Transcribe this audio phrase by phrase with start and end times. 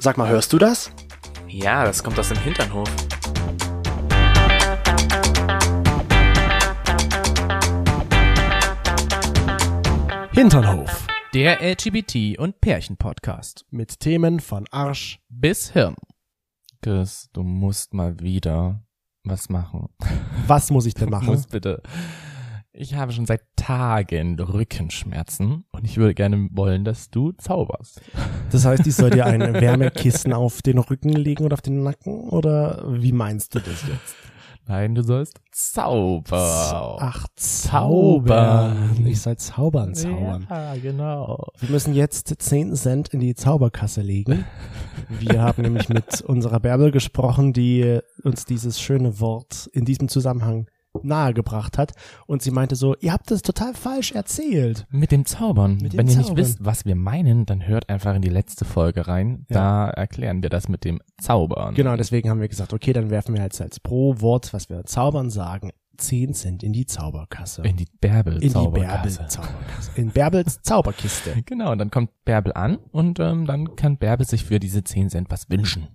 [0.00, 0.90] Sag mal, hörst du das?
[1.46, 2.88] Ja, das kommt aus dem Hinternhof.
[10.32, 11.06] Hinternhof.
[11.34, 13.64] Der LGBT- und Pärchen-Podcast.
[13.70, 15.20] Mit Themen von Arsch.
[15.28, 15.96] Bis Hirn.
[16.82, 18.82] Chris, du musst mal wieder
[19.24, 19.88] was machen.
[20.46, 21.26] Was muss ich denn Du machen?
[21.26, 21.82] musst bitte.
[22.72, 28.00] Ich habe schon seit Tagen Rückenschmerzen und ich würde gerne wollen, dass du zauberst.
[28.52, 32.28] Das heißt, ich soll dir ein Wärmekissen auf den Rücken legen oder auf den Nacken?
[32.28, 34.14] Oder wie meinst du das jetzt?
[34.68, 36.96] Nein, du sollst zaubern.
[37.00, 38.76] Ach, zaubern.
[38.76, 39.06] Zaubern.
[39.06, 40.46] Ich soll zaubern, zaubern.
[40.48, 41.48] Ja, genau.
[41.58, 44.44] Wir müssen jetzt 10 Cent in die Zauberkasse legen.
[45.08, 50.68] Wir haben nämlich mit unserer Bärbel gesprochen, die uns dieses schöne Wort in diesem Zusammenhang
[51.02, 51.92] nahegebracht hat.
[52.26, 54.86] Und sie meinte so, ihr habt das total falsch erzählt.
[54.90, 55.78] Mit dem Zaubern.
[55.80, 58.64] Mit dem Wenn ihr nicht wisst, was wir meinen, dann hört einfach in die letzte
[58.64, 59.46] Folge rein.
[59.48, 59.54] Ja.
[59.54, 61.74] Da erklären wir das mit dem Zaubern.
[61.74, 64.84] Genau, deswegen haben wir gesagt, okay, dann werfen wir jetzt als pro Wort, was wir
[64.84, 67.62] zaubern sagen, 10 Cent in die Zauberkasse.
[67.62, 69.10] In die Bärbel in die Bärbel.
[69.10, 69.90] Zauberkasse.
[69.94, 71.42] In Bärbels Zauberkiste.
[71.44, 75.10] Genau, und dann kommt Bärbel an und ähm, dann kann Bärbel sich für diese 10
[75.10, 75.88] Cent was wünschen.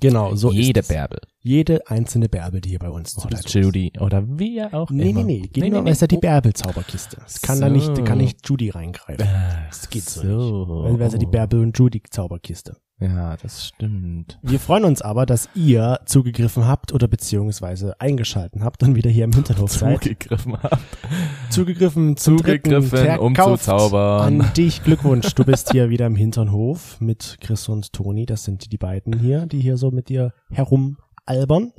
[0.00, 0.94] Genau, so Jede ist es.
[0.94, 1.18] Bärbel.
[1.40, 3.52] Jede einzelne Bärbel, die hier bei uns zu Oder ist.
[3.52, 5.24] Judy oder wie auch Nee, immer.
[5.24, 7.18] nee, nee, geht nur, weil es ja die Bärbel Zauberkiste.
[7.26, 8.04] Es kann da nicht, So.
[8.04, 9.26] kann nicht Judy reingreifen.
[9.68, 10.22] Das geht so
[10.84, 12.76] Weil wäre es ja die Bärbel und Judy Zauberkiste.
[13.02, 14.38] Ja, das stimmt.
[14.42, 19.24] Wir freuen uns aber, dass ihr zugegriffen habt oder beziehungsweise eingeschalten habt und wieder hier
[19.24, 20.02] im Hinterhof seid.
[20.04, 20.78] Zugegriffen habt.
[21.50, 24.40] Zugegriffen, zum Zugegriffen, dritten, um zu zaubern.
[24.40, 25.34] An dich Glückwunsch.
[25.34, 28.24] Du bist hier wieder im Hinternhof mit Chris und Toni.
[28.24, 31.72] Das sind die beiden hier, die hier so mit dir herumalbern.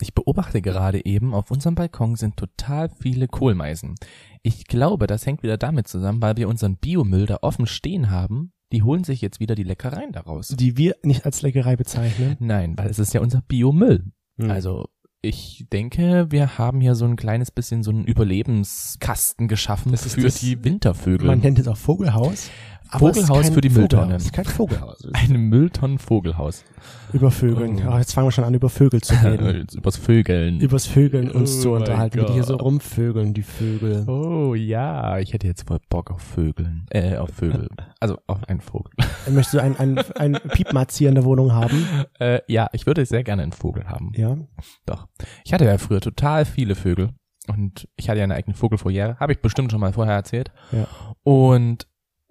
[0.00, 3.94] Ich beobachte gerade eben, auf unserem Balkon sind total viele Kohlmeisen.
[4.42, 8.52] Ich glaube, das hängt wieder damit zusammen, weil wir unseren Biomüll da offen stehen haben.
[8.72, 10.48] Die holen sich jetzt wieder die Leckereien daraus.
[10.48, 12.36] Die wir nicht als Leckerei bezeichnen.
[12.40, 14.04] Nein, weil es ist ja unser Biomüll.
[14.38, 14.50] Hm.
[14.50, 14.88] Also
[15.22, 20.14] ich denke, wir haben hier so ein kleines bisschen so einen Überlebenskasten geschaffen Das ist
[20.14, 21.26] für das- die Wintervögel.
[21.26, 22.50] Man nennt es auch Vogelhaus.
[22.90, 24.02] Aber Vogelhaus für die Mülltonne.
[24.02, 24.20] Vogelhaus.
[24.20, 25.08] Es ist kein Vogelhaus.
[25.12, 26.64] Eine Mülltonnen-Vogelhaus.
[27.12, 27.76] Über Vögeln.
[27.76, 27.80] Oh.
[27.80, 29.66] Ja, jetzt fangen wir schon an, über Vögel zu reden.
[29.74, 30.60] Übers Vögeln.
[30.60, 34.08] Übers Vögeln uns Oh zu unterhalten, wie die hier so rumvögeln, die Vögel.
[34.08, 36.86] oh ja, ich hätte jetzt voll Bock auf Vögeln.
[36.90, 37.68] Äh, auf Vögel.
[37.98, 38.92] Also auf einen Vogel.
[39.26, 41.86] Möchtest du ein, ein, ein Piepmatz hier in der Wohnung haben?
[42.20, 44.12] Äh, ja, ich würde sehr gerne einen Vogel haben.
[44.14, 44.36] Ja.
[44.84, 45.08] Doch.
[45.44, 47.14] Ich hatte ja früher total viele Vögel.
[47.48, 49.16] Und ich hatte ja eine eigene Vogelfoyer.
[49.18, 50.52] Habe ich bestimmt schon mal vorher erzählt.
[50.72, 50.86] Ja.
[51.22, 51.86] Und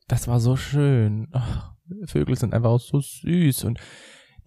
[0.07, 1.27] das war so schön.
[1.31, 1.73] Ach,
[2.05, 3.79] Vögel sind einfach so süß und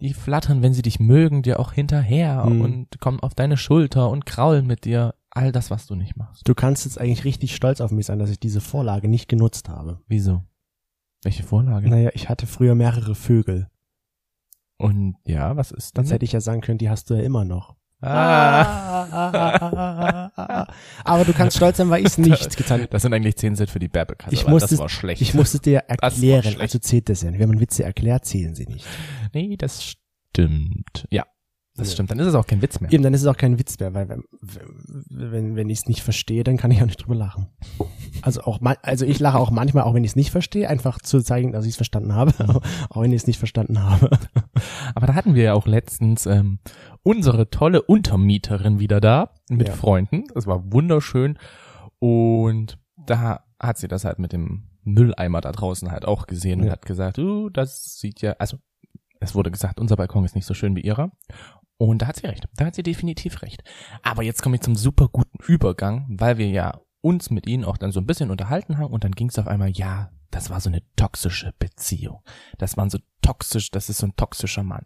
[0.01, 2.61] die flattern, wenn sie dich mögen, dir auch hinterher Hm.
[2.61, 5.15] und kommen auf deine Schulter und kraulen mit dir.
[5.31, 6.47] All das, was du nicht machst.
[6.47, 9.69] Du kannst jetzt eigentlich richtig stolz auf mich sein, dass ich diese Vorlage nicht genutzt
[9.69, 10.01] habe.
[10.07, 10.43] Wieso?
[11.23, 11.87] Welche Vorlage?
[11.87, 13.69] Naja, ich hatte früher mehrere Vögel.
[14.77, 16.03] Und ja, was ist das?
[16.05, 17.75] Sonst hätte ich ja sagen können, die hast du ja immer noch.
[18.01, 20.29] Ah.
[21.03, 22.89] Aber du kannst stolz sein, weil ich es nicht getan habe.
[22.89, 24.33] Das sind eigentlich 10 Cent für die Bärbekasse.
[24.33, 25.21] Ich musste- das war schlecht.
[25.21, 27.39] Ich musste dir erklären, also zählt das ja nicht.
[27.39, 28.85] Wenn man Witze erklärt, zählen sie nicht.
[29.33, 29.95] nee, das
[30.31, 31.07] stimmt.
[31.09, 31.25] Ja,
[31.75, 32.11] das stimmt.
[32.11, 32.91] Dann ist es auch kein Witz mehr.
[32.91, 34.23] Eben, dann ist es auch kein Witz mehr, weil wenn,
[35.09, 37.47] wenn, wenn ich es nicht verstehe, dann kann ich auch nicht drüber lachen.
[38.21, 41.21] Also auch also ich lache auch manchmal, auch wenn ich es nicht verstehe, einfach zu
[41.21, 42.33] zeigen, dass ich es verstanden habe,
[42.89, 44.09] auch wenn ich es nicht verstanden habe.
[44.93, 46.59] Aber da hatten wir ja auch letztens ähm,
[47.03, 49.73] unsere tolle Untermieterin wieder da mit Ja.
[49.73, 50.25] Freunden.
[50.33, 51.37] Das war wunderschön.
[51.99, 56.67] Und da hat sie das halt mit dem Mülleimer da draußen halt auch gesehen und
[56.67, 56.73] Ja.
[56.73, 58.57] hat gesagt, uh, das sieht ja, also
[59.19, 61.11] es wurde gesagt, unser Balkon ist nicht so schön wie ihrer.
[61.77, 62.47] Und da hat sie recht.
[62.55, 63.63] Da hat sie definitiv recht.
[64.03, 67.77] Aber jetzt komme ich zum super guten Übergang, weil wir ja uns mit ihnen auch
[67.77, 70.59] dann so ein bisschen unterhalten haben und dann ging es auf einmal, ja, das war
[70.59, 72.21] so eine toxische Beziehung.
[72.57, 74.85] Das waren so toxisch, das ist so ein toxischer Mann.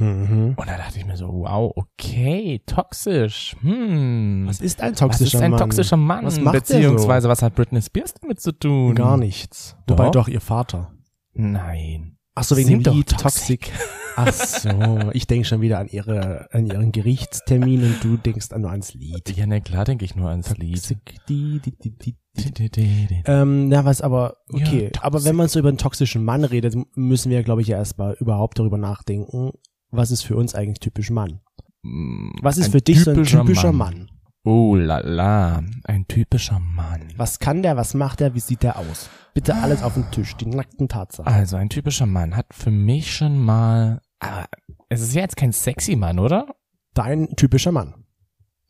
[0.00, 0.54] Mhm.
[0.56, 3.54] Und da dachte ich mir so, wow, okay, toxisch.
[3.60, 4.44] Hm.
[4.46, 5.60] Was ist ein was toxischer ist ein Mann?
[5.60, 6.24] toxischer Mann?
[6.24, 8.94] Was macht Beziehungsweise, was hat Britney Spears damit zu tun?
[8.94, 9.76] Gar nichts.
[9.86, 10.12] Wobei Doch.
[10.12, 10.92] doch ihr Vater.
[11.34, 12.16] Nein.
[12.34, 13.70] Ach so, wegen Sind dem doch Lied toxic.
[14.16, 18.70] Ach so, ich denke schon wieder an ihre, an ihren Gerichtstermin und du denkst nur
[18.70, 19.34] ans Lied.
[19.36, 20.96] Ja, ne, klar denke ich nur ans Lied.
[21.28, 22.16] Die, die, die, die, die.
[22.36, 23.22] Di, di, di, di.
[23.26, 24.90] Ähm, ja, was aber, Ja, okay.
[24.90, 25.04] toxic.
[25.04, 28.14] aber wenn man so über einen toxischen Mann redet, müssen wir, glaube ich, ja erstmal
[28.14, 29.52] überhaupt darüber nachdenken,
[29.90, 31.40] was ist für uns eigentlich typisch Mann?
[31.82, 34.10] Mm, Was ist ein für dich so ein typischer Mann?
[34.42, 37.12] Oh la la, ein typischer Mann.
[37.16, 39.10] Was kann der, was macht der, wie sieht der aus?
[39.34, 41.30] Bitte alles auf den Tisch, die nackten Tatsachen.
[41.32, 44.46] Also ein typischer Mann hat für mich schon mal, aber
[44.88, 46.46] es ist ja jetzt kein sexy Mann, oder?
[46.94, 47.94] Dein typischer Mann.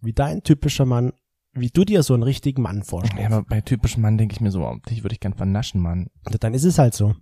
[0.01, 1.13] Wie dein typischer Mann,
[1.53, 3.33] wie du dir so einen richtigen Mann Ja, vorstellst.
[3.33, 6.09] aber bei typischen Mann denke ich mir so, oh, dich würde ich gern vernaschen, Mann.
[6.41, 7.15] Dann ist es halt so.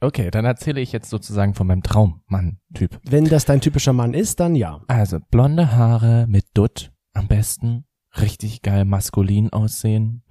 [0.00, 3.00] Okay, dann erzähle ich jetzt sozusagen von meinem Traummann-Typ.
[3.04, 4.80] Wenn das dein typischer Mann ist, dann ja.
[4.86, 7.84] Also blonde Haare mit Dutt am besten,
[8.20, 10.22] richtig geil maskulin aussehen,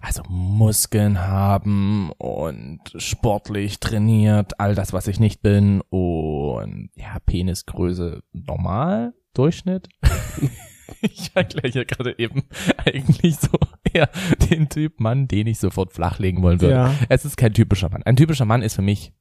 [0.00, 8.22] also Muskeln haben und sportlich trainiert, all das, was ich nicht bin und ja, Penisgröße
[8.32, 9.88] normal, Durchschnitt.
[11.00, 12.44] ich erkläre gerade eben
[12.76, 13.58] eigentlich so
[13.94, 14.08] eher
[14.50, 16.74] den Typ Mann, den ich sofort flachlegen wollen würde.
[16.74, 16.94] Ja.
[17.08, 18.02] Es ist kein typischer Mann.
[18.04, 19.12] Ein typischer Mann ist für mich,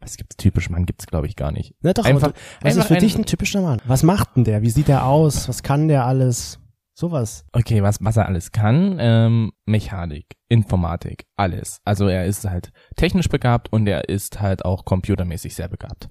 [0.00, 1.74] was gibt's typisch Mann gibt's glaube ich gar nicht.
[1.80, 3.80] Na doch, Einfach- was ist einfach für ein- dich ein typischer Mann?
[3.86, 4.62] Was macht denn der?
[4.62, 5.48] Wie sieht der aus?
[5.48, 6.58] Was kann der alles?
[6.96, 7.44] Sowas.
[7.52, 11.80] Okay, was, was er alles kann, ähm, Mechanik, Informatik, alles.
[11.84, 16.08] Also er ist halt technisch begabt und er ist halt auch computermäßig sehr begabt.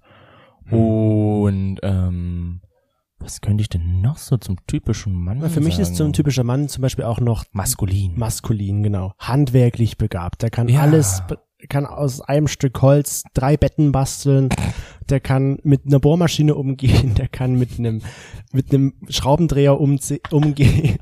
[0.66, 0.78] Hm.
[0.78, 2.62] Und ähm,
[3.20, 6.10] was könnte ich denn noch so zum typischen Mann Für mich ist so sagen?
[6.10, 8.14] ein typischer Mann zum Beispiel auch noch maskulin.
[8.18, 9.14] maskulin, genau.
[9.20, 10.42] Handwerklich begabt.
[10.42, 10.82] Der kann Ja.
[10.82, 11.24] alles,
[11.70, 14.50] kann aus einem Stück Holz drei Betten basteln.
[15.10, 17.14] Der kann mit einer Bohrmaschine umgehen.
[17.18, 18.02] Der kann mit einem,
[18.52, 20.98] mit einem Schraubendreher umgehen.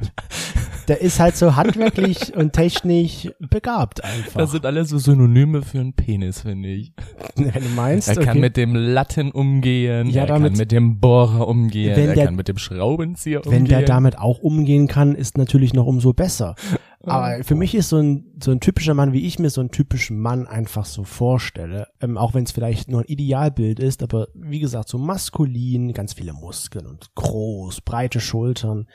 [0.88, 4.40] Der ist halt so handwerklich und technisch begabt einfach.
[4.40, 6.94] das sind alles so Synonyme für einen Penis, finde ich.
[7.36, 8.40] Wenn du meinst, Er kann okay.
[8.40, 12.36] mit dem Latten umgehen, Ja, er damit- kann mit dem Bohrer umgehen, er der- kann
[12.36, 13.52] mit dem Schraubenzieher umgehen.
[13.62, 16.56] wenn der damit auch umgehen kann, ist natürlich noch umso besser.
[17.04, 19.72] Aber für mich ist so ein, so ein typischer Mann, wie ich mir so einen
[19.72, 24.28] typischen Mann einfach so vorstelle, ähm, auch wenn es vielleicht nur ein Idealbild ist, aber
[24.36, 28.86] wie gesagt, so maskulin, ganz viele Muskeln und groß, breite Schultern,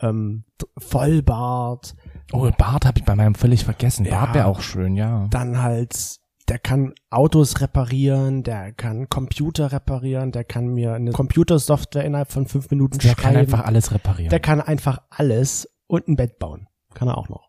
[0.00, 0.44] ähm,
[0.78, 1.94] Vollbart,
[2.32, 4.04] oh, Bart habe ich bei meinem völlig vergessen.
[4.04, 4.12] Ja.
[4.24, 5.26] Bart wäre auch schön, ja.
[5.30, 6.16] dann halt,
[6.48, 12.46] der kann Autos reparieren, der kann Computer reparieren, der kann mir eine Computersoftware innerhalb von
[12.46, 13.22] fünf Minuten Der schreiben.
[13.22, 14.30] kann einfach alles reparieren.
[14.30, 16.68] der kann einfach alles und ein Bett bauen.
[16.94, 17.45] Kann er auch noch.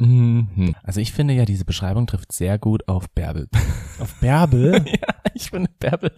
[0.00, 0.74] Mhm.
[0.82, 3.48] Also ich finde ja, diese Beschreibung trifft sehr gut auf Bärbel.
[4.00, 6.10] Auf Bärbel ja, ich finde Bärbel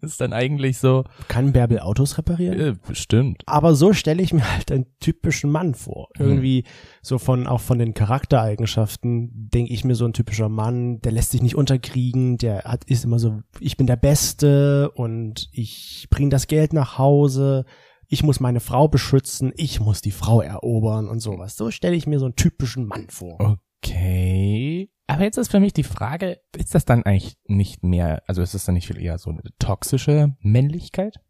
[0.00, 2.58] ist dann eigentlich so, kann Bärbel Autos reparieren.
[2.58, 3.44] äh, bestimmt.
[3.46, 6.08] Aber so stelle ich mir halt einen typischen Mann vor.
[6.18, 6.24] Mhm.
[6.26, 6.64] Irgendwie
[7.02, 11.30] so von, auch von den Charaktereigenschaften denke ich mir so ein typischer Mann, der lässt
[11.30, 16.30] sich nicht unterkriegen, der hat, ist immer so, ich bin der Beste und ich bringe
[16.30, 17.64] das Geld nach Hause,
[18.10, 21.56] ich muss meine Frau beschützen, ich muss die Frau erobern und sowas.
[21.56, 23.58] So stelle ich mir so einen typischen Mann vor.
[23.82, 24.90] Okay.
[25.06, 28.52] Aber jetzt ist für mich die Frage, ist das dann eigentlich nicht mehr, also ist
[28.52, 31.20] das dann nicht viel eher so eine toxische Männlichkeit?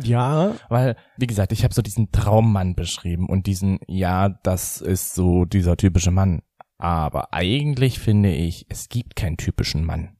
[0.00, 5.14] Ja, Weil, wie gesagt, ich habe so diesen Traummann beschrieben und diesen, ja, das ist
[5.14, 6.42] so dieser typische Mann.
[6.78, 10.17] Aber eigentlich finde ich, es gibt keinen typischen Mann.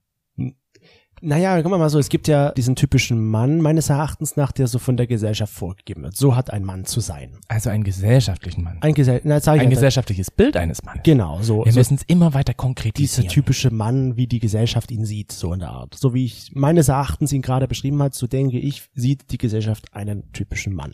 [1.21, 4.79] Naja, guck mal so, es gibt ja diesen typischen Mann, meines Erachtens nach, der so
[4.79, 6.15] von der Gesellschaft vorgegeben wird.
[6.15, 7.37] So hat ein Mann zu sein.
[7.47, 8.77] Also einen gesellschaftlichen Mann.
[8.81, 11.01] Ein, Gesell na, sag ich Ein einfach, gesellschaftliches Bild eines Mannes.
[11.03, 11.65] Genau, so.
[11.65, 13.29] Wir so müssen es immer weiter dieser konkretisieren.
[13.29, 15.95] typische Mann, wie die Gesellschaft ihn sieht, so in der Art.
[15.95, 19.93] So wie ich meines Erachtens ihn gerade beschrieben hat, so denke ich, sieht die Gesellschaft
[19.93, 20.91] einen typischen Mann.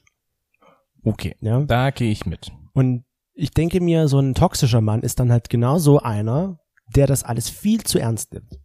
[1.04, 1.62] Okay, Ja?
[1.62, 2.51] da gehe ich mit.
[2.74, 6.60] Und ich denke mir, so ein toxischer Mann ist dann halt genau so einer,
[6.95, 8.60] der das alles viel zu ernst nimmt.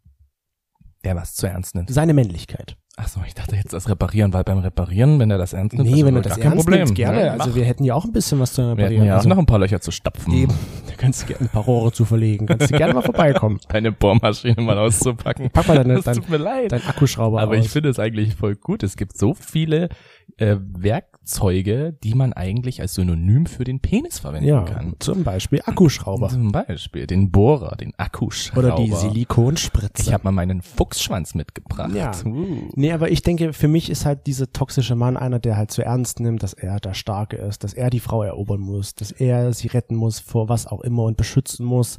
[1.04, 1.92] Der was zu ernst nimmt.
[1.92, 2.76] Seine Männlichkeit.
[3.02, 5.90] Ach so, ich dachte jetzt das Reparieren, weil beim Reparieren, wenn er das ernst nimmt,
[5.90, 6.80] nee, wenn du gar das kein ernst Problem.
[6.80, 7.24] nimmst, gerne.
[7.24, 7.56] Ja, also mach.
[7.56, 8.92] wir hätten ja auch ein bisschen was zu wir reparieren.
[8.92, 10.34] hätten ja also, auch noch ein paar Löcher zu stapfen.
[10.34, 10.52] Eben.
[10.86, 12.44] Da kannst du gerne ein paar Rohre zu verlegen.
[12.46, 13.58] Kannst du gerne mal vorbeikommen.
[13.68, 15.48] Deine Bohrmaschine mal auszupacken.
[15.50, 16.72] Pack mal deine, Das dein, tut mir leid.
[16.72, 17.64] dein Akkuschrauber Aber aus.
[17.64, 18.82] ich finde es eigentlich voll gut.
[18.82, 19.88] Es gibt so viele
[20.36, 24.94] äh, Werkzeuge, die man eigentlich als Synonym für den Penis verwenden ja, kann.
[24.98, 26.28] zum Beispiel Akkuschrauber.
[26.28, 28.74] Zum Beispiel den Bohrer, den Akkuschrauber.
[28.74, 30.02] Oder die Silikonspritze.
[30.02, 31.94] Ich habe mal meinen Fuchsschwanz mitgebracht.
[31.94, 32.12] Ja.
[32.24, 32.68] Uh.
[32.74, 35.82] Nee, aber ich denke, für mich ist halt dieser toxische Mann einer, der halt zu
[35.82, 39.52] ernst nimmt, dass er der Starke ist, dass er die Frau erobern muss, dass er
[39.52, 41.98] sie retten muss vor was auch immer und beschützen muss,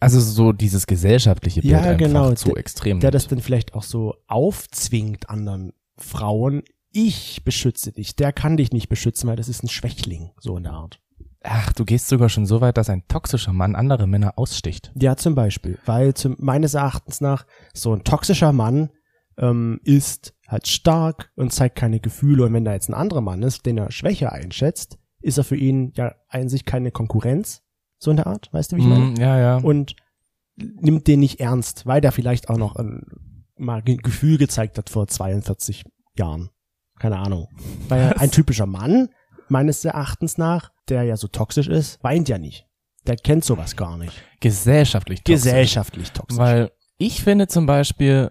[0.00, 2.32] Also so dieses gesellschaftliche Bild Ja, einfach genau.
[2.34, 3.00] zu extrem.
[3.00, 6.62] der das dann vielleicht auch so aufzwingt anderen Frauen.
[6.92, 10.62] Ich beschütze dich, der kann dich nicht beschützen, weil das ist ein Schwächling, so in
[10.64, 11.00] der Art.
[11.44, 14.90] Ach, du gehst sogar schon so weit, dass ein toxischer Mann andere Männer aussticht.
[14.96, 18.90] Ja, zum Beispiel, weil zum, meines Erachtens nach so ein toxischer Mann
[19.38, 22.44] ähm, ist halt stark und zeigt keine Gefühle.
[22.44, 25.56] Und wenn da jetzt ein anderer Mann ist, den er schwächer einschätzt, ist er für
[25.56, 26.14] ihn ja
[26.46, 27.62] sich keine Konkurrenz,
[27.98, 29.04] so in der Art, weißt du, wie ich meine?
[29.06, 29.56] Mm, ja, ja.
[29.56, 29.96] Und
[30.56, 33.02] nimmt den nicht ernst, weil der vielleicht auch noch ein,
[33.56, 35.84] mal Ge- Gefühl gezeigt hat vor 42
[36.16, 36.50] Jahren.
[36.98, 37.48] Keine Ahnung.
[37.88, 39.08] Weil er ein typischer Mann,
[39.48, 42.66] meines Erachtens nach, der ja so toxisch ist, weint ja nicht.
[43.06, 44.12] Der kennt sowas gar nicht.
[44.40, 45.44] Gesellschaftlich toxisch.
[45.44, 46.38] Gesellschaftlich toxisch.
[46.38, 48.30] Weil ich finde zum Beispiel,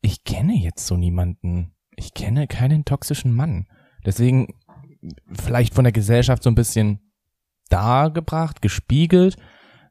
[0.00, 1.72] ich kenne jetzt so niemanden.
[1.96, 3.66] Ich kenne keinen toxischen Mann.
[4.04, 4.54] Deswegen
[5.32, 7.00] vielleicht von der Gesellschaft so ein bisschen
[7.68, 9.36] dargebracht, gespiegelt,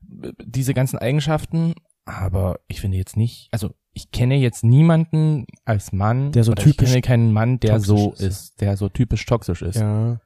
[0.01, 1.75] diese ganzen Eigenschaften.
[2.05, 6.89] Aber ich finde jetzt nicht, also ich kenne jetzt niemanden als Mann, Der so typisch
[6.89, 8.21] ich kenne keinen Mann, der so ist.
[8.21, 8.61] ist.
[8.61, 9.75] der so typisch toxisch ist.
[9.75, 10.21] Ja.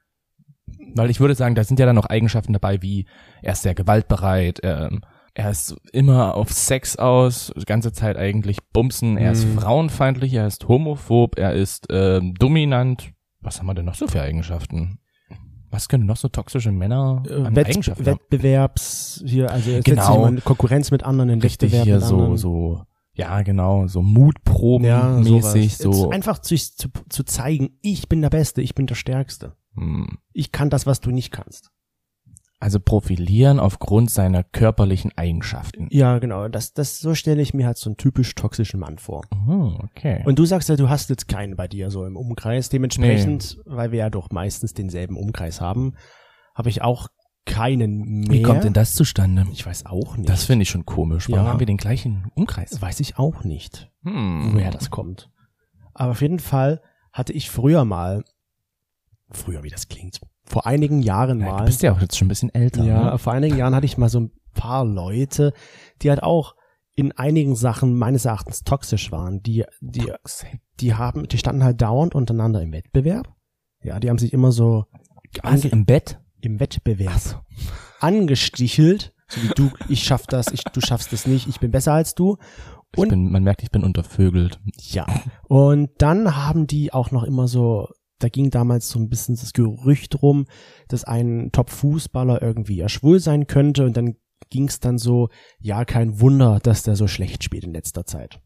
[0.94, 3.08] Weil ich würde sagen, da sind ja dann noch Eigenschaften dabei, wie
[3.42, 5.02] er ist sehr gewaltbereit, ähm,
[5.34, 9.58] er ist immer auf Sex aus, die ganze Zeit eigentlich bumsen, er ist Mhm.
[9.60, 13.12] frauenfeindlich, er ist homophob, er ist ähm, dominant.
[13.40, 15.00] Was haben wir denn noch so für Eigenschaften?
[15.70, 18.06] Was können noch so toxische Männer Äh, an Wett Eigenschaften?
[18.06, 20.30] Wettbewerbs, hier, also Genau.
[20.44, 22.38] Konkurrenz mit anderen, in Richtig Wettbewerb hier so, anderen.
[22.38, 22.82] so,
[23.14, 25.98] ja genau, so Mutproben ja, mäßig, sowas.
[25.98, 26.10] so.
[26.10, 29.56] Einfach zu, zu, zu zeigen, ich bin der Beste, ich bin der Stärkste.
[29.76, 30.18] Hm.
[30.34, 31.72] Ich kann das, was du nicht kannst.
[32.62, 35.88] Also profilieren aufgrund seiner körperlichen Eigenschaften.
[35.90, 36.48] Ja, genau.
[36.48, 39.24] Das, das, so stelle ich mir halt so einen typisch toxischen Mann vor.
[39.34, 40.22] Hm, okay.
[40.26, 42.70] Und du sagst ja, du hast jetzt keinen bei dir so im Umkreis.
[42.70, 45.96] Dementsprechend, weil wir ja doch meistens denselben Umkreis haben,
[46.54, 47.08] habe ich auch
[47.48, 48.30] keinen mehr.
[48.32, 49.48] Wie kommt denn das zustande?
[49.52, 50.30] Ich weiß auch nicht.
[50.30, 51.30] Das finde ich schon komisch.
[51.32, 51.52] Warum Ja.
[51.54, 52.80] haben wir den gleichen Umkreis?
[52.80, 54.52] Weiß ich auch nicht, Hm.
[54.54, 55.32] woher das kommt.
[55.96, 56.80] Aber auf jeden Fall
[57.12, 58.24] hatte ich früher mal,
[59.32, 61.58] früher wie das klingt, vor einigen Jahren Ja, mal.
[61.60, 62.84] du bist ja auch jetzt schon ein bisschen älter.
[62.84, 63.18] Ja, Ne?
[63.18, 65.54] vor einigen Jahren hatte ich mal so ein paar Leute,
[66.02, 66.56] die halt auch
[66.94, 69.42] in einigen Sachen meines Erachtens toxisch waren.
[69.42, 70.12] Die, die,
[70.82, 73.34] die haben, die standen halt dauernd untereinander im Wettbewerb.
[73.82, 74.86] Ja, die haben sich immer so
[75.42, 76.20] Also im Bett?
[76.42, 77.44] im Wettbewerb
[78.00, 81.94] angestichelt, so wie du, ich schaff das, ich, du schaffst das nicht, ich bin besser
[81.94, 82.38] als du.
[82.94, 84.60] Ich Und bin, man merkt, ich bin untervögelt.
[84.78, 85.06] ja.
[85.48, 87.88] Und dann haben die auch noch immer so,
[88.24, 90.46] da ging damals so ein bisschen das Gerücht rum,
[90.88, 94.16] dass ein Top-Fußballer irgendwie ja schwul sein könnte und dann
[94.50, 98.42] ging es dann so, ja, kein Wunder, dass der so schlecht spielt in letzter Zeit.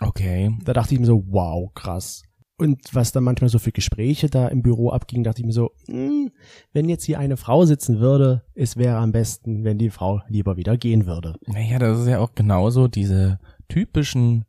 [0.00, 0.56] Okay.
[0.64, 2.22] Da dachte ich mir so, wow, krass.
[2.56, 5.72] Und was dann manchmal so für Gespräche da im Büro abging, dachte ich mir so,
[5.86, 6.30] hm,
[6.72, 10.56] wenn jetzt hier eine Frau sitzen würde, es wäre am besten, wenn die Frau lieber
[10.56, 11.34] wieder gehen würde.
[11.46, 14.44] Naja, das ist ja auch genauso diese typischen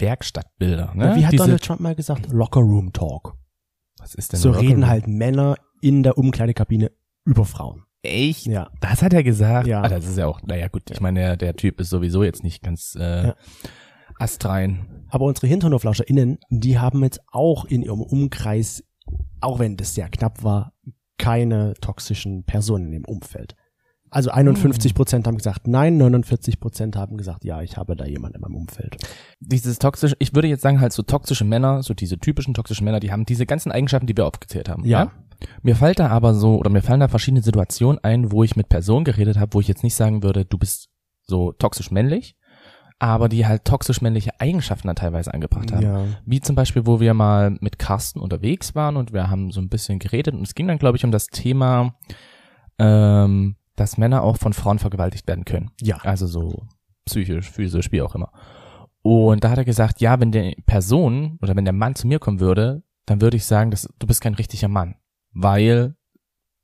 [0.00, 0.92] Werkstattbilder.
[0.94, 1.16] Ne?
[1.16, 2.30] Wie hat diese, Donald Trump mal gesagt?
[2.32, 3.36] Locker Room Talk.
[3.98, 6.90] was ist denn So reden halt Männer in der Umkleidekabine
[7.24, 7.84] über Frauen.
[8.02, 8.46] Echt?
[8.46, 8.70] Ja.
[8.80, 9.66] Das hat er gesagt.
[9.66, 9.82] Ja.
[9.82, 12.44] Ah, das ist ja auch, naja gut, ich meine, der, der Typ ist sowieso jetzt
[12.44, 13.34] nicht ganz äh, Ja.
[14.18, 15.04] astrein.
[15.10, 18.84] Aber unsere HinternhoflauscherInnen, die haben jetzt auch in ihrem Umkreis,
[19.40, 20.72] auch wenn das sehr knapp war,
[21.18, 23.56] keine toxischen Personen im Umfeld.
[24.10, 28.36] Also 51 Prozent haben gesagt nein, 49 Prozent haben gesagt, ja, ich habe da jemanden
[28.36, 28.96] in meinem Umfeld.
[29.40, 33.00] Dieses toxische, ich würde jetzt sagen halt so toxische Männer, so diese typischen toxischen Männer,
[33.00, 34.84] die haben diese ganzen Eigenschaften, die wir aufgezählt haben.
[34.84, 35.12] Ja.
[35.62, 38.68] Mir fällt da aber so, oder mir fallen da verschiedene Situationen ein, wo ich mit
[38.68, 40.88] Personen geredet habe, wo ich jetzt nicht sagen würde, du bist
[41.22, 42.36] so toxisch männlich,
[42.98, 45.82] aber die halt toxisch männliche Eigenschaften dann teilweise angebracht haben.
[45.82, 46.04] Ja.
[46.24, 49.68] Wie zum Beispiel, wo wir mal mit Carsten unterwegs waren und wir haben so ein
[49.68, 51.94] bisschen geredet und es ging dann, glaube ich, um das Thema,
[52.78, 55.70] ähm, dass Männer auch von Frauen vergewaltigt werden können.
[55.80, 55.98] Ja.
[55.98, 56.66] Also so
[57.06, 58.32] psychisch, physisch, wie auch immer.
[59.02, 62.18] Und da hat er gesagt, ja, wenn der Person oder wenn der Mann zu mir
[62.18, 64.96] kommen würde, dann würde ich sagen, dass du bist kein richtiger Mann,
[65.32, 65.94] weil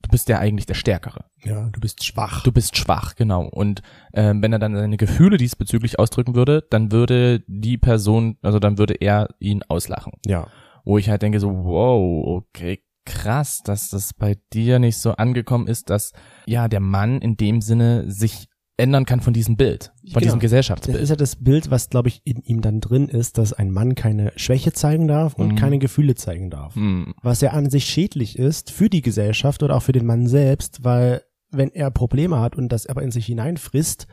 [0.03, 1.25] du bist ja eigentlich der Stärkere.
[1.43, 2.43] Ja, du bist schwach.
[2.43, 3.47] Du bist schwach, genau.
[3.47, 8.59] Und ähm, wenn er dann seine Gefühle diesbezüglich ausdrücken würde, dann würde die Person, also
[8.59, 10.13] dann würde er ihn auslachen.
[10.27, 10.47] ja.
[10.87, 15.67] Wo ich halt denke so, wow, okay, krass, dass das bei dir nicht so angekommen
[15.67, 16.13] ist, dass
[16.47, 20.19] ja der Mann in dem Sinne sich ändern kann von diesem Bild, von Genau.
[20.21, 20.99] diesem Das Gesellschaftsbild.
[20.99, 23.95] ist ja das Bild, was, glaube ich, in ihm dann drin ist, dass ein Mann
[23.95, 25.57] keine Schwäche zeigen darf und Mhm.
[25.57, 26.75] keine Gefühle zeigen darf.
[26.75, 27.15] Hm.
[27.23, 30.83] Was ja an sich schädlich ist für die Gesellschaft oder auch für den Mann selbst,
[30.83, 34.09] weil wenn er Probleme hat und das aber in sich hineinfrisst,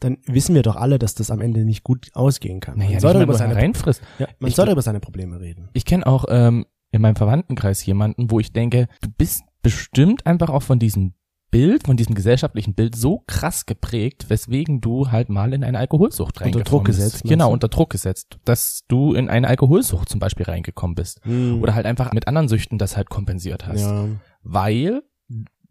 [0.00, 2.78] dann wissen wir doch alle, dass das am Ende nicht gut ausgehen kann.
[2.78, 3.54] Naja, man soll, über seine,
[4.18, 5.68] ja, man soll über seine Probleme reden.
[5.74, 10.50] Ich kenne auch ähm, in meinem Verwandtenkreis jemanden, wo ich denke, du bist bestimmt einfach
[10.50, 11.14] auch von diesem
[11.50, 16.36] Bild, von diesem gesellschaftlichen Bild so krass geprägt, weswegen du halt mal in eine Alkoholsucht
[16.36, 16.98] Unter reingekommen Druck bist.
[16.98, 17.52] gesetzt, Genau, du?
[17.52, 21.20] unter Druck gesetzt, dass du in eine Alkoholsucht zum Beispiel reingekommen bist.
[21.26, 23.80] Oder halt einfach mit anderen Süchten das halt kompensiert hast.
[23.82, 24.08] ja.
[24.42, 25.02] Weil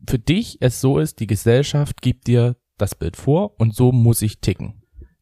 [0.07, 4.21] für dich es so ist, die Gesellschaft gibt dir das Bild vor und so muss
[4.21, 4.80] ich ticken.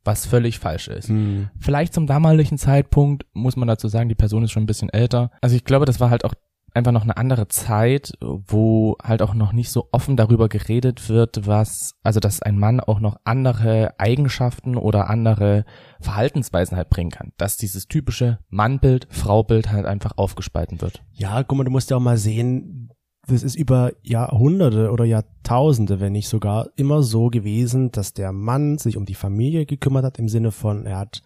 [0.10, 1.10] Was völlig falsch ist.
[1.10, 1.52] Hm.
[1.60, 5.30] Vielleicht zum damaligen Zeitpunkt muss man dazu sagen, die Person ist schon ein bisschen älter.
[5.40, 6.34] Also ich glaube, das war halt auch
[6.74, 11.46] einfach noch eine andere Zeit, wo halt auch noch nicht so offen darüber geredet wird,
[11.46, 15.64] was, also dass ein Mann auch noch andere Eigenschaften oder andere
[16.02, 17.32] Verhaltensweisen halt bringen kann.
[17.38, 21.04] Dass dieses typische Mannbild, Fraubild halt einfach aufgespalten wird.
[21.12, 22.90] Ja, guck mal, du musst ja auch mal sehen,
[23.28, 28.78] das ist über Jahrhunderte oder Jahrtausende, wenn nicht sogar, immer so gewesen, dass der Mann
[28.78, 31.22] sich um die Familie gekümmert hat, im Sinne von, er hat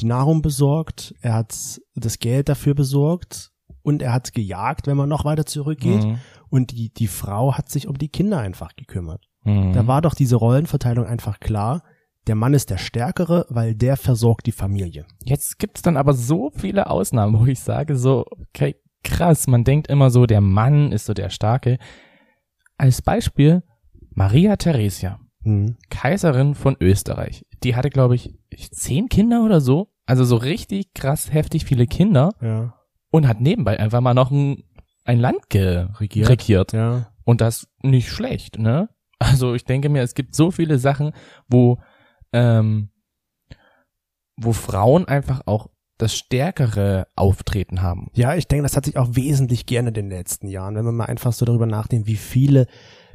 [0.00, 5.08] die Nahrung besorgt, er hat das Geld dafür besorgt und er hat gejagt, wenn man
[5.08, 6.04] noch weiter zurückgeht.
[6.04, 6.18] Mhm.
[6.48, 9.26] Und die, die Frau hat sich um die Kinder einfach gekümmert.
[9.44, 9.72] Mhm.
[9.72, 11.82] Da war doch diese Rollenverteilung einfach klar.
[12.26, 15.06] der Mann ist der Stärkere, weil der versorgt die Familie.
[15.24, 19.88] Jetzt gibt's dann aber so viele Ausnahmen, wo ich sage so, okay, krass, man denkt
[19.88, 21.78] immer so, der Mann ist so der Starke.
[22.76, 23.62] Als Beispiel
[24.10, 25.76] Maria Theresia, Hm.
[25.88, 27.46] Kaiserin von Österreich.
[27.62, 28.34] Die hatte, glaube ich,
[28.72, 29.90] zehn Kinder oder so.
[30.04, 32.74] Also so richtig krass heftig viele Kinder Ja.
[33.10, 34.64] und hat nebenbei einfach mal noch ein,
[35.04, 36.28] ein Land geregiert.
[36.28, 36.72] Regiert.
[36.72, 37.10] Ja.
[37.24, 38.88] Und das nicht schlecht, ne?
[39.18, 41.12] Also ich denke mir, es gibt so viele Sachen,
[41.48, 41.78] wo,
[42.32, 42.90] ähm,
[44.36, 45.68] wo Frauen einfach auch
[46.00, 48.08] das stärkere Auftreten haben.
[48.14, 50.96] Ja, ich denke, das hat sich auch wesentlich geändert in den letzten Jahren, wenn man
[50.96, 52.66] mal einfach so darüber nachdenkt, wie viele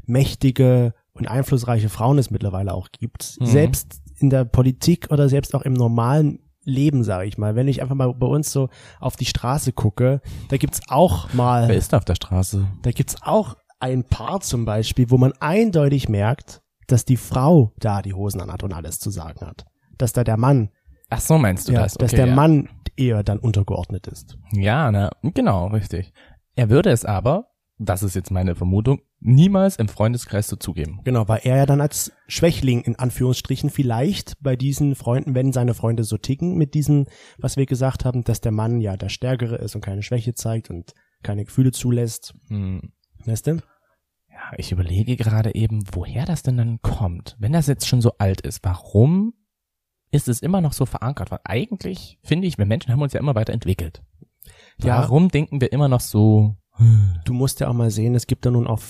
[0.05, 3.37] mächtige und einflussreiche Frauen es mittlerweile auch gibt.
[3.39, 3.45] Mhm.
[3.45, 7.55] Selbst in der Politik oder selbst auch im normalen Leben, sage ich mal.
[7.55, 11.67] Wenn ich einfach mal bei uns so auf die Straße gucke, da gibt's auch mal
[11.67, 12.67] Wer ist da auf der Straße?
[12.81, 18.01] Da gibt's auch ein Paar zum Beispiel, wo man eindeutig merkt, dass die Frau da
[18.01, 19.65] die Hosen anhat und alles zu sagen hat.
[19.97, 20.69] Dass da der Mann,
[21.09, 21.93] Ach so meinst du ja, das?
[21.93, 22.35] dass Okay, der ja.
[22.35, 24.37] Mann eher dann untergeordnet ist.
[24.51, 26.13] Ja, ne, genau, richtig.
[26.55, 31.01] Er würde es aber, das ist jetzt meine Vermutung, niemals im Freundeskreis so zugeben.
[31.03, 35.73] Genau, weil er ja dann als Schwächling in Anführungsstrichen vielleicht bei diesen Freunden, wenn seine
[35.73, 37.05] Freunde so ticken mit diesem,
[37.37, 40.69] was wir gesagt haben, dass der Mann ja der Stärkere ist und keine Schwäche zeigt
[40.69, 40.93] und
[41.23, 42.33] keine Gefühle zulässt.
[42.47, 42.93] Hm.
[43.25, 43.55] Weißt du?
[44.29, 47.35] Ja, ich überlege gerade eben, woher das denn dann kommt.
[47.39, 49.33] Wenn das jetzt schon so alt ist, warum
[50.15, 51.31] ist es immer noch so verankert?
[51.31, 54.03] Weil eigentlich, finde ich, wir Menschen haben uns ja immer weiterentwickelt.
[54.81, 54.99] Ja.
[54.99, 56.55] Warum denken wir immer noch so,
[57.23, 58.81] Du musst ja auch mal sehen, es gibt da nun auch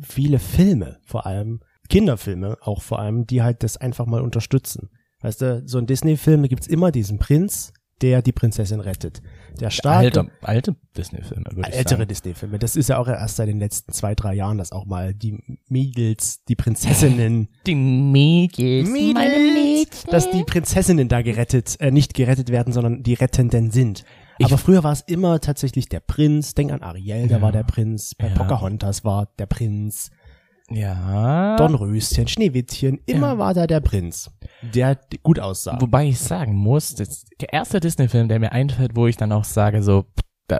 [0.00, 4.90] viele Filme, vor allem Kinderfilme, auch vor allem, die halt das einfach mal unterstützen.
[5.20, 7.72] Weißt du, so ein Disney-Film, da gibt's immer diesen Prinz,
[8.02, 9.22] der die Prinzessin rettet.
[9.60, 12.08] Der starke, alte, alte Disney-Filme, würde ich ältere sagen.
[12.08, 12.58] Disney-Filme.
[12.58, 15.38] Das ist ja auch erst seit den letzten zwei, drei Jahren, dass auch mal die
[15.68, 22.72] Mädels, die Prinzessinnen, Die Mädels, Mädels, dass die Prinzessinnen da gerettet, äh, nicht gerettet werden,
[22.72, 24.04] sondern die Rettenden sind.
[24.42, 26.52] Aber früher war es immer tatsächlich der Prinz.
[26.54, 27.42] Denk an Ariel, da Ja.
[27.42, 28.14] war der Prinz.
[28.14, 28.34] Bei Ja.
[28.34, 30.10] Pocahontas war der Prinz.
[30.70, 31.56] Ja.
[31.56, 33.38] Dornröschen, Schneewittchen, immer Ja.
[33.38, 34.30] war da der Prinz,
[34.74, 35.78] der gut aussah.
[35.80, 39.82] Wobei ich sagen muss, der erste Disney-Film, der mir einfällt, wo ich dann auch sage,
[39.82, 40.06] so,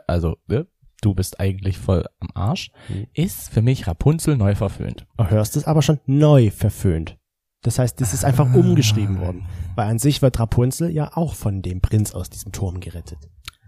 [0.07, 0.66] also, ne,
[1.03, 3.07] du bist eigentlich voll am Arsch, Hm.
[3.14, 5.07] ist für mich Rapunzel neu verföhnt.
[5.16, 7.16] Du hörst es aber schon neu verföhnt.
[7.62, 8.57] Das heißt, es ist einfach Ah.
[8.57, 9.47] umgeschrieben worden.
[9.75, 13.19] Weil an sich wird Rapunzel ja auch von dem Prinz aus diesem Turm gerettet.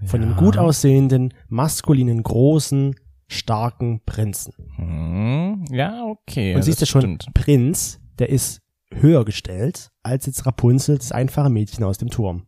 [0.05, 2.95] Von dem gut aussehenden, maskulinen, großen,
[3.29, 4.55] starken Prinzen.
[4.77, 6.55] Hm, ja, okay.
[6.55, 7.27] Und siehst du das schon, stimmt.
[7.35, 12.47] Prinz, der ist höher gestellt als jetzt Rapunzel, das einfache Mädchen aus dem Turm.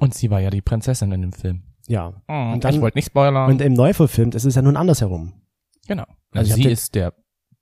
[0.00, 1.62] Und sie war ja die Prinzessin in dem Film.
[1.86, 2.22] Ja.
[2.28, 3.50] Oh, Und dann- ich wollte nicht spoilern.
[3.50, 5.32] Und im Neuverfilmt ist es ja nun andersherum.
[5.86, 6.04] genau.
[6.32, 7.12] Also ich sie den- ist der,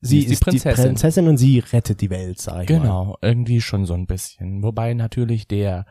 [0.03, 0.85] Sie, Sie ist ist, die die Prinzessin.
[0.85, 2.79] Prinzessin und sie rettet die Welt, sag ich mal.
[2.81, 4.63] genau, irgendwie schon so ein bisschen.
[4.63, 5.85] Wobei natürlich der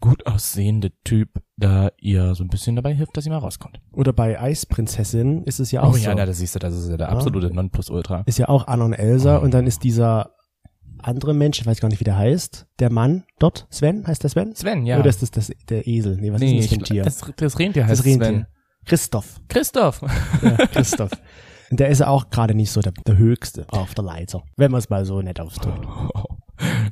[0.00, 3.80] gut aussehende Typ da ihr so ein bisschen dabei hilft, dass sie mal rauskommt.
[3.92, 6.04] Oder bei Eisprinzessin ist es ja auch oh so.
[6.04, 7.12] ja, na, das siehst du, das ist ja der Ja.
[7.14, 8.22] absolute Nonplusultra.
[8.26, 10.34] ist ja auch Anna und Elsa und dann ist dieser
[10.98, 14.30] andere Mensch, ich weiß gar nicht, wie der heißt, der Mann dort, Sven, heißt der
[14.30, 14.54] Sven?
[14.54, 14.98] Sven, ja.
[14.98, 16.16] Oder ist das, das der Esel?
[16.16, 17.02] Nee, was nee, ist das für ein Tier?
[17.04, 18.26] Das, das Rentier heißt das Rentier.
[18.26, 18.46] Sven.
[18.84, 19.40] Christoph.
[19.48, 20.02] Christoph.
[20.42, 21.10] Ja, Christoph.
[21.70, 24.70] Und der ist ja auch gerade nicht so der, der Höchste auf der Leiter, wenn
[24.70, 25.86] man es mal so nett ausdrückt.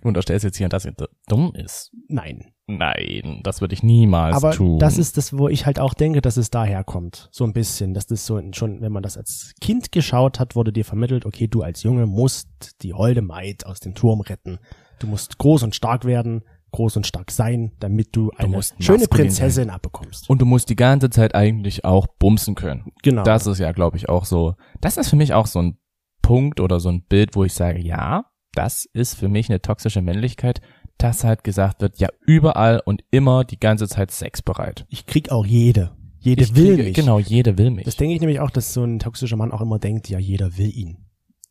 [0.00, 0.94] Du unterstellst jetzt hier, dass er
[1.26, 1.90] dumm ist.
[2.08, 2.52] Nein.
[2.70, 4.78] Nein, das würde ich niemals Aber tun.
[4.78, 7.30] das ist das, wo ich halt auch denke, dass es daher kommt.
[7.32, 7.94] So ein bisschen.
[7.94, 11.48] Dass das so schon, wenn man das als Kind geschaut hat, wurde dir vermittelt, okay,
[11.48, 14.58] du als Junge musst die holde Maid aus dem Turm retten.
[14.98, 19.06] Du musst groß und stark werden, groß und stark sein, damit du eine musst schöne
[19.08, 20.28] Prinzessin abbekommst.
[20.28, 22.92] Und du musst die ganze Zeit eigentlich auch bumsen können.
[23.02, 23.22] Genau.
[23.22, 24.56] Das ist ja, glaube ich, auch so.
[24.82, 25.78] Das ist für mich auch so ein
[26.20, 30.02] Punkt oder so ein Bild, wo ich sage, ja, das ist für mich eine toxische
[30.02, 30.60] Männlichkeit,
[30.98, 34.84] dass halt gesagt wird, ja, überall und immer die ganze Zeit sexbereit.
[34.88, 35.92] ich krieg auch jede.
[36.20, 36.94] Jede Ich will kriege- mich.
[36.94, 37.84] Genau, jede will mich.
[37.84, 40.58] Das denke ich nämlich auch, dass so ein toxischer Mann auch immer denkt, ja, jeder
[40.58, 40.98] will ihn.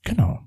[0.03, 0.39] genau.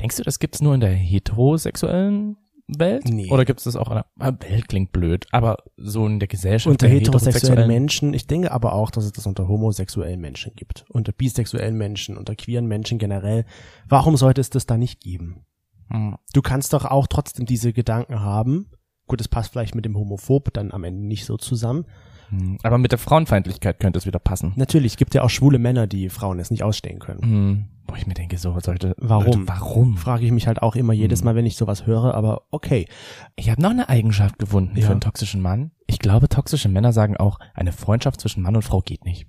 [0.00, 2.36] Denkst du, das gibt's nur in der heterosexuellen
[2.68, 3.08] Welt?
[3.08, 3.30] Nee.
[3.30, 6.70] Oder gibt's das auch in der ah, Welt klingt blöd, aber so in der Gesellschaft
[6.70, 10.84] Unter der heterosexuellen Menschen, ich denke aber auch, dass es das unter homosexuellen Menschen gibt.
[10.88, 13.44] Unter bisexuellen Menschen, unter queeren Menschen generell.
[13.88, 15.44] Warum sollte es das da nicht geben?
[15.90, 16.16] Hm.
[16.32, 18.70] Du kannst doch auch trotzdem diese Gedanken haben.
[19.06, 21.84] Gut, es passt vielleicht mit dem Homophob dann am Ende nicht so zusammen.
[22.30, 22.58] Hm.
[22.62, 24.52] Aber mit der Frauenfeindlichkeit könnte es wieder passen.
[24.56, 27.22] Natürlich, es gibt ja auch schwule Männer, die Frauen es nicht ausstehen können.
[27.22, 27.64] Hm.
[27.86, 28.94] Wo ich mir denke, so sollte.
[28.98, 29.24] Warum?
[29.26, 29.96] Leute, warum?
[29.98, 32.86] Frage ich mich halt auch immer jedes Mal, wenn ich sowas höre, aber okay.
[33.36, 34.86] Ich habe noch eine Eigenschaft gefunden Ja.
[34.86, 35.72] für einen toxischen Mann.
[35.86, 39.26] Ich glaube, toxische Männer sagen auch, eine Freundschaft zwischen Mann und Frau geht nicht.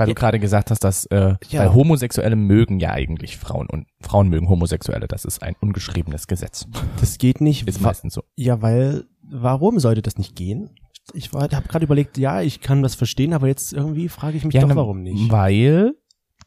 [0.00, 0.14] Weil Ja.
[0.14, 1.60] du gerade gesagt hast, dass äh, Ja.
[1.60, 5.06] weil Homosexuelle mögen ja eigentlich Frauen und Frauen mögen Homosexuelle.
[5.06, 6.66] Das ist ein ungeschriebenes Gesetz.
[7.00, 7.68] Das geht nicht.
[7.68, 8.22] Ist meistens so.
[8.36, 10.70] Ja, weil, warum sollte das nicht gehen?
[11.12, 14.54] Ich habe gerade überlegt, ja, ich kann das verstehen, aber jetzt irgendwie frage ich mich
[14.54, 15.30] doch, ne, warum nicht.
[15.30, 15.94] Weil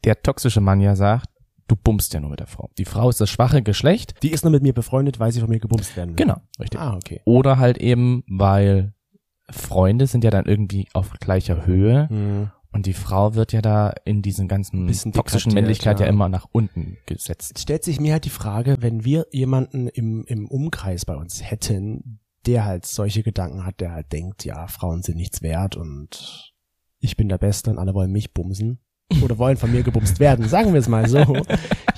[0.04, 1.28] der toxische Mann ja sagt,
[1.68, 2.70] du bummst ja nur mit der Frau.
[2.78, 4.14] Die Frau ist das schwache Geschlecht.
[4.22, 6.16] Die ist nur mit mir befreundet, weil sie von mir gebumst werden will.
[6.16, 6.80] Genau, richtig.
[6.80, 7.20] Ah, okay.
[7.24, 8.94] Oder halt eben, weil
[9.50, 12.50] Freunde sind ja dann irgendwie auf gleicher Höhe Hm.
[12.74, 16.06] Und die Frau wird ja da in diesen ganzen Bisschen toxischen Männlichkeit ja.
[16.06, 16.10] ja.
[16.10, 17.50] immer nach unten gesetzt.
[17.50, 21.48] Jetzt stellt sich mir halt die Frage, wenn wir jemanden im, im Umkreis bei uns
[21.48, 26.52] hätten, der halt solche Gedanken hat, der halt denkt, ja, Frauen sind nichts wert und
[26.98, 28.80] ich bin der Beste und alle wollen mich bumsen.
[29.22, 31.18] Oder wollen von mir gebumst werden, sagen wir es mal so.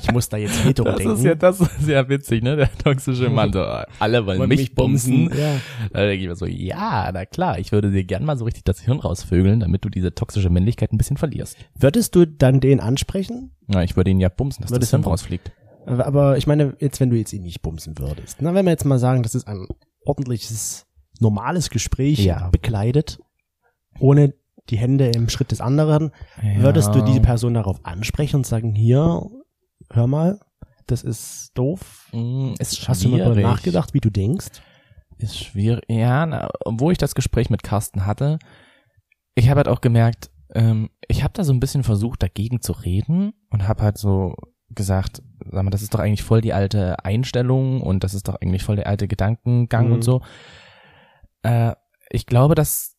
[0.02, 1.14] Ich muss da jetzt hetero Das denken.
[1.14, 2.56] ist ja, das ist ja witzig, ne?
[2.56, 3.52] Der toxische Mann.
[3.52, 3.60] So,
[3.98, 5.30] alle wollen Wollen mich bumsen.
[5.36, 5.56] Ja.
[5.92, 8.64] Da denke ich mir so, ja, na klar, ich würde dir gern mal so richtig
[8.64, 11.56] das Hirn rausvögeln, damit du diese toxische Männlichkeit ein bisschen verlierst.
[11.74, 13.52] Würdest du dann den ansprechen?
[13.68, 15.52] Ja, ich würde ihn ja bumsen, dass Würdest das Hirn rausfliegt.
[15.86, 18.72] Aber aber ich meine, jetzt, wenn du jetzt ihn nicht bumsen würdest, na, wenn wir
[18.72, 19.66] jetzt mal sagen, das ist ein
[20.04, 20.86] ordentliches,
[21.20, 22.48] normales Gespräch, Ja.
[22.50, 23.18] bekleidet,
[23.98, 24.34] ohne
[24.70, 26.10] die Hände im Schritt des anderen,
[26.56, 29.22] würdest du diese Person darauf ansprechen und sagen, hier,
[29.90, 30.40] hör mal,
[30.86, 32.08] das ist doof.
[32.12, 33.46] Mm, ist Hast du mal darüber schwierig.
[33.50, 34.46] nachgedacht, wie du denkst?
[35.18, 35.84] Ist schwierig.
[35.88, 38.38] Ja, na, obwohl ich das Gespräch mit Carsten hatte,
[39.34, 42.72] ich habe halt auch gemerkt, ähm, ich habe da so ein bisschen versucht, dagegen zu
[42.72, 44.34] reden und habe halt so
[44.70, 48.34] gesagt, sag mal, das ist doch eigentlich voll die alte Einstellung und das ist doch
[48.40, 49.92] eigentlich voll der alte Gedankengang Mhm.
[49.92, 50.22] und so.
[51.42, 51.72] Äh,
[52.10, 52.95] ich glaube, das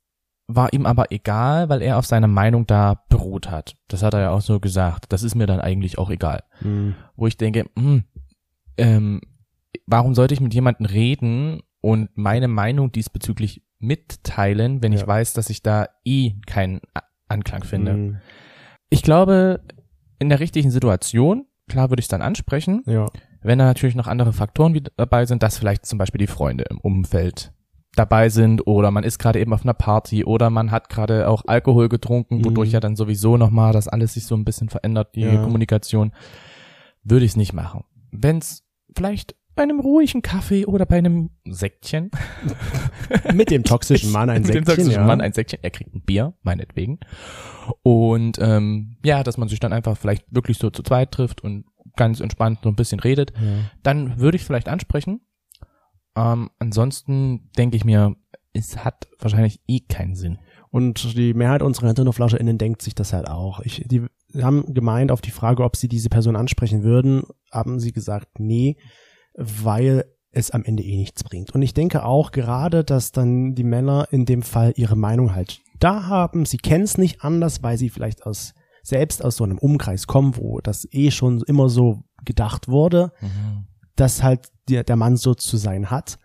[0.47, 3.75] war ihm aber egal, weil er auf seiner Meinung da beruht hat.
[3.89, 5.05] Das hat er ja auch so gesagt.
[5.11, 6.43] Das ist mir dann eigentlich auch egal
[7.15, 8.03] wo ich denke, hm,
[8.77, 9.21] ähm,
[9.85, 15.07] warum sollte ich mit jemandem reden und meine Meinung diesbezüglich mitteilen, wenn ich Ja.
[15.07, 16.81] weiß, dass ich da eh keinen
[17.27, 17.93] Anklang finde?
[17.93, 18.17] Mhm.
[18.89, 19.61] Ich glaube,
[20.19, 23.07] in der richtigen Situation, klar würde ich es dann ansprechen, Ja.
[23.41, 26.79] wenn da natürlich noch andere Faktoren dabei sind, dass vielleicht zum Beispiel die Freunde im
[26.79, 27.51] Umfeld
[27.97, 31.43] dabei sind oder man ist gerade eben auf einer Party oder man hat gerade auch
[31.47, 32.73] Alkohol getrunken, wodurch Mhm.
[32.73, 35.41] ja dann sowieso nochmal das alles sich so ein bisschen verändert, die Ja.
[35.43, 36.11] Kommunikation,
[37.03, 37.83] würde ich es nicht machen.
[38.11, 38.63] Wenn es
[38.95, 42.11] vielleicht bei einem ruhigen Kaffee oder bei einem Säckchen,
[43.33, 45.07] Mit dem toxischen Mann ein mit dem Säckchen, toxischen ja.
[45.07, 46.99] Mann ein Säckchen, er kriegt ein Bier, meinetwegen.
[47.83, 51.65] Und ähm, ja, dass man sich dann einfach vielleicht wirklich so zu zweit trifft und
[51.95, 53.41] ganz entspannt so ein bisschen redet ja.
[53.81, 55.21] dann würde ich vielleicht ansprechen.
[56.17, 58.15] Ähm, ansonsten denke ich mir,
[58.53, 60.39] es hat wahrscheinlich eh keinen Sinn.
[60.69, 63.59] Und die Mehrheit unserer HinternoflauscherInnen denkt sich das halt auch.
[63.61, 64.05] Ich, die
[64.41, 68.77] haben gemeint, auf die Frage, ob sie diese Person ansprechen würden, haben sie gesagt, nee,
[69.35, 71.51] weil es am Ende eh nichts bringt.
[71.51, 75.61] Und ich denke auch gerade, dass dann die Männer in dem Fall ihre Meinung halt
[75.79, 76.45] da haben.
[76.45, 78.53] Sie kennen es nicht anders, weil sie vielleicht aus
[78.83, 83.11] selbst aus so einem Umkreis kommen, wo das eh schon immer so gedacht wurde,
[83.97, 86.17] dass halt der, der Mann so zu sein hat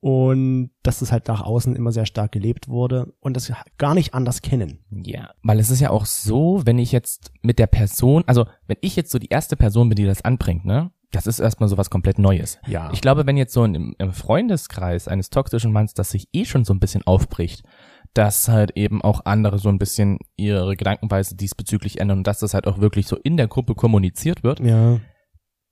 [0.00, 4.12] und dass es halt nach außen immer sehr stark gelebt wurde und das gar nicht
[4.12, 4.84] anders kennen.
[4.90, 8.76] Ja, weil es ist ja auch so, wenn ich jetzt mit der Person, also wenn
[8.82, 11.78] ich jetzt so die erste Person bin, die das anbringt, ne, das ist erstmal so
[11.78, 12.58] was komplett Neues.
[12.66, 12.90] Ja.
[12.92, 16.64] Ich glaube, wenn jetzt so im, im Freundeskreis eines toxischen Manns das sich eh schon
[16.64, 17.64] so ein bisschen aufbricht,
[18.12, 22.52] dass halt eben auch andere so ein bisschen ihre Gedankenweise diesbezüglich ändern und dass das
[22.52, 25.00] halt auch wirklich so in der Gruppe kommuniziert wird, ja.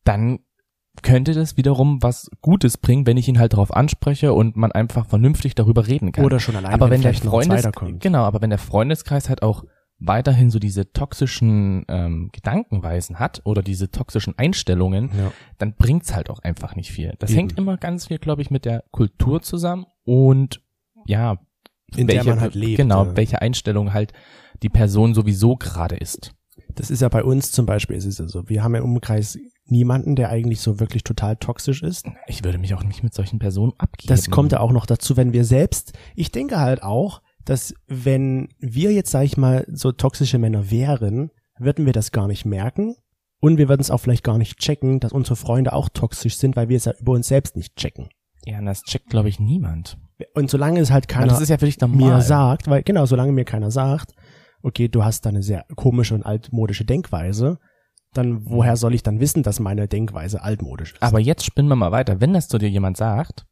[0.05, 0.41] dann
[1.03, 5.07] könnte das wiederum was Gutes bringen, wenn ich ihn halt darauf anspreche und man einfach
[5.07, 6.25] vernünftig darüber reden kann.
[6.25, 7.67] Oder schon allein, aber wenn, der noch ein Freundes
[8.01, 9.65] genau, aber wenn der Freundeskreis halt auch
[9.99, 15.33] weiterhin so diese toxischen ähm, Gedankenweisen hat oder diese toxischen Einstellungen, Ja.
[15.59, 17.15] dann bringt's halt auch einfach nicht viel.
[17.19, 17.39] Das Eben.
[17.39, 20.61] hängt immer ganz viel, glaube ich, mit der Kultur zusammen und
[21.07, 21.39] ja,
[21.97, 23.17] In der man halt lebt, Genau, ja.
[23.17, 24.13] welche Einstellung halt
[24.63, 26.33] die Person sowieso gerade ist.
[26.75, 28.49] Das ist ja bei uns zum Beispiel, ist es ja so.
[28.49, 32.07] Wir haben im Umkreis niemanden, der eigentlich so wirklich total toxisch ist.
[32.27, 34.09] Ich würde mich auch nicht mit solchen Personen abgeben.
[34.09, 38.49] Das kommt ja auch noch dazu, wenn wir selbst, ich denke halt auch, dass wenn
[38.59, 42.97] wir jetzt, sag ich mal, so toxische Männer wären, würden wir das gar nicht merken.
[43.41, 46.55] Und wir würden es auch vielleicht gar nicht checken, dass unsere Freunde auch toxisch sind,
[46.55, 48.09] weil wir es ja über uns selbst nicht checken.
[48.45, 49.99] Ja, und das checkt, glaube ich, niemand.
[50.35, 54.15] Und solange es halt keiner ja mir sagt, weil genau, solange mir keiner sagt,
[54.63, 57.59] okay, du hast da eine sehr komische und altmodische Denkweise,
[58.15, 61.03] dann woher soll ich dann wissen, dass meine Denkweise altmodisch ist?
[61.03, 62.21] Aber jetzt spinnen wir mal weiter.
[62.21, 63.47] Wenn das zu dir jemand sagt,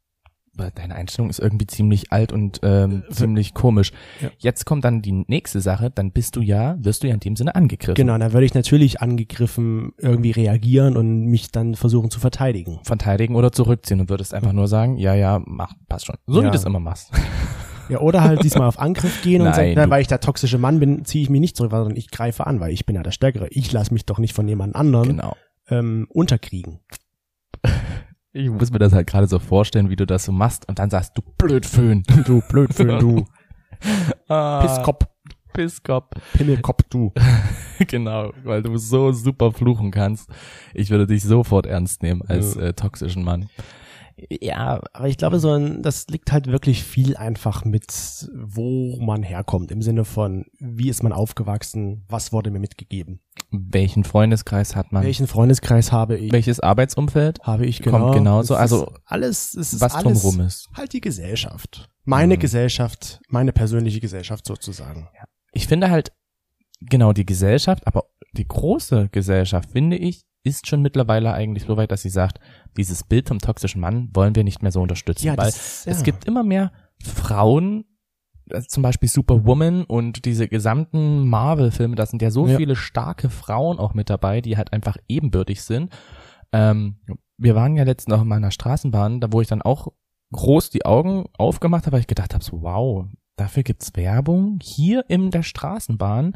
[0.55, 3.91] "Boah, deine Einstellung ist irgendwie ziemlich alt und ähm, ziemlich komisch.
[4.19, 4.29] Ja.
[4.37, 7.35] Jetzt kommt dann die nächste Sache, dann bist du ja, wirst du ja in dem
[7.37, 7.95] Sinne angegriffen.
[7.95, 12.79] Genau, dann würde ich natürlich angegriffen irgendwie reagieren und mich dann versuchen zu verteidigen.
[12.83, 16.17] Verteidigen oder zurückziehen und würdest einfach nur sagen, ja, ja, mach, passt schon.
[16.27, 16.47] So Ja.
[16.47, 17.11] wie du es immer machst.
[17.91, 20.79] Ja, oder halt diesmal auf Angriff gehen und sagen, na, weil ich der toxische Mann
[20.79, 23.11] bin, ziehe ich mich nicht zurück, sondern ich greife an, weil ich bin ja der
[23.11, 23.47] Stärkere.
[23.49, 25.35] Ich lasse mich doch nicht von jemand anderem Genau.
[25.69, 26.79] ähm, unterkriegen.
[28.33, 30.89] Ich muss mir das halt gerade so vorstellen, wie du das so machst und dann
[30.89, 32.03] sagst du Blödföhn.
[32.25, 33.25] Du Blödföhn, du
[34.29, 35.05] Ah, Pisskopf,
[35.53, 36.07] Pisskopf.
[36.33, 37.11] Pimmelkopf, du.
[37.87, 40.29] genau, weil du so super fluchen kannst.
[40.73, 42.61] Ich würde dich sofort ernst nehmen als Ja.
[42.67, 43.49] äh, toxischen Mann.
[44.29, 49.23] Ja, aber ich glaube, so ein, das liegt halt wirklich viel einfach mit, wo man
[49.23, 53.19] herkommt, im Sinne von, wie ist man aufgewachsen, was wurde mir mitgegeben,
[53.51, 55.03] Welchen Freundeskreis hat man?
[55.03, 57.39] welchen Freundeskreis habe ich, Welches Arbeitsumfeld?
[57.41, 58.11] habe ich kommt genau.
[58.11, 60.69] genauso, Es also alles, es ist was alles drumrum ist.
[60.75, 61.89] halt die Gesellschaft.
[62.03, 62.39] Meine Mhm.
[62.39, 65.07] Gesellschaft, meine persönliche Gesellschaft sozusagen.
[65.53, 66.11] Ich finde halt,
[66.81, 71.91] genau, die Gesellschaft, aber die große Gesellschaft, finde ich, ist schon mittlerweile eigentlich so weit,
[71.91, 72.39] dass sie sagt,
[72.77, 75.27] dieses Bild vom toxischen Mann wollen wir nicht mehr so unterstützen.
[75.29, 75.91] weil das, ja.
[75.91, 76.71] es gibt immer mehr
[77.03, 77.85] Frauen,
[78.51, 82.57] also zum Beispiel Superwoman und diese gesamten Marvel-Filme, da sind ja so Ja.
[82.57, 85.91] viele starke Frauen auch mit dabei, die halt einfach ebenbürtig sind.
[86.51, 86.99] Ähm,
[87.37, 89.87] wir waren ja letztens noch in meiner Straßenbahn, da wo ich dann auch
[90.33, 93.05] groß die Augen aufgemacht habe, weil ich gedacht habe, so wow,
[93.35, 96.35] dafür gibt's Werbung hier in der Straßenbahn,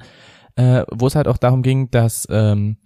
[0.55, 2.77] äh, wo es halt auch darum ging, dass ähm,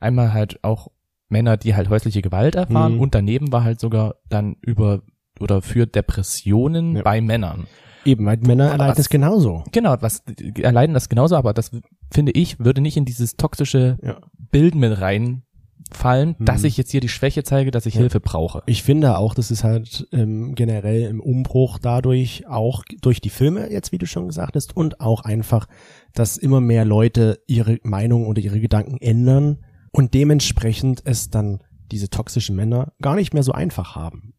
[0.00, 0.88] einmal halt auch
[1.32, 3.00] Männer, die halt häusliche Gewalt erfahren Mhm.
[3.00, 5.02] und daneben war halt sogar dann über
[5.40, 7.02] oder für Depressionen Ja.
[7.02, 7.66] bei Männern.
[8.04, 9.64] Eben, weil Männer erleiden es genauso.
[9.72, 10.22] Genau, was
[10.60, 11.70] erleiden das genauso, aber das
[12.12, 14.18] finde ich würde nicht in dieses toxische Ja.
[14.50, 16.44] Bild mit reinfallen, Mhm.
[16.44, 18.00] dass ich jetzt hier die Schwäche zeige, dass ich Ja.
[18.00, 18.62] Hilfe brauche.
[18.66, 23.70] Ich finde auch, das ist halt ähm, generell im Umbruch dadurch, auch durch die Filme
[23.70, 25.66] jetzt, wie du schon gesagt hast, und auch einfach,
[26.14, 29.58] dass immer mehr Leute ihre Meinung oder ihre Gedanken ändern
[29.92, 34.34] und dementsprechend es dann diese toxischen Männer gar nicht mehr so einfach haben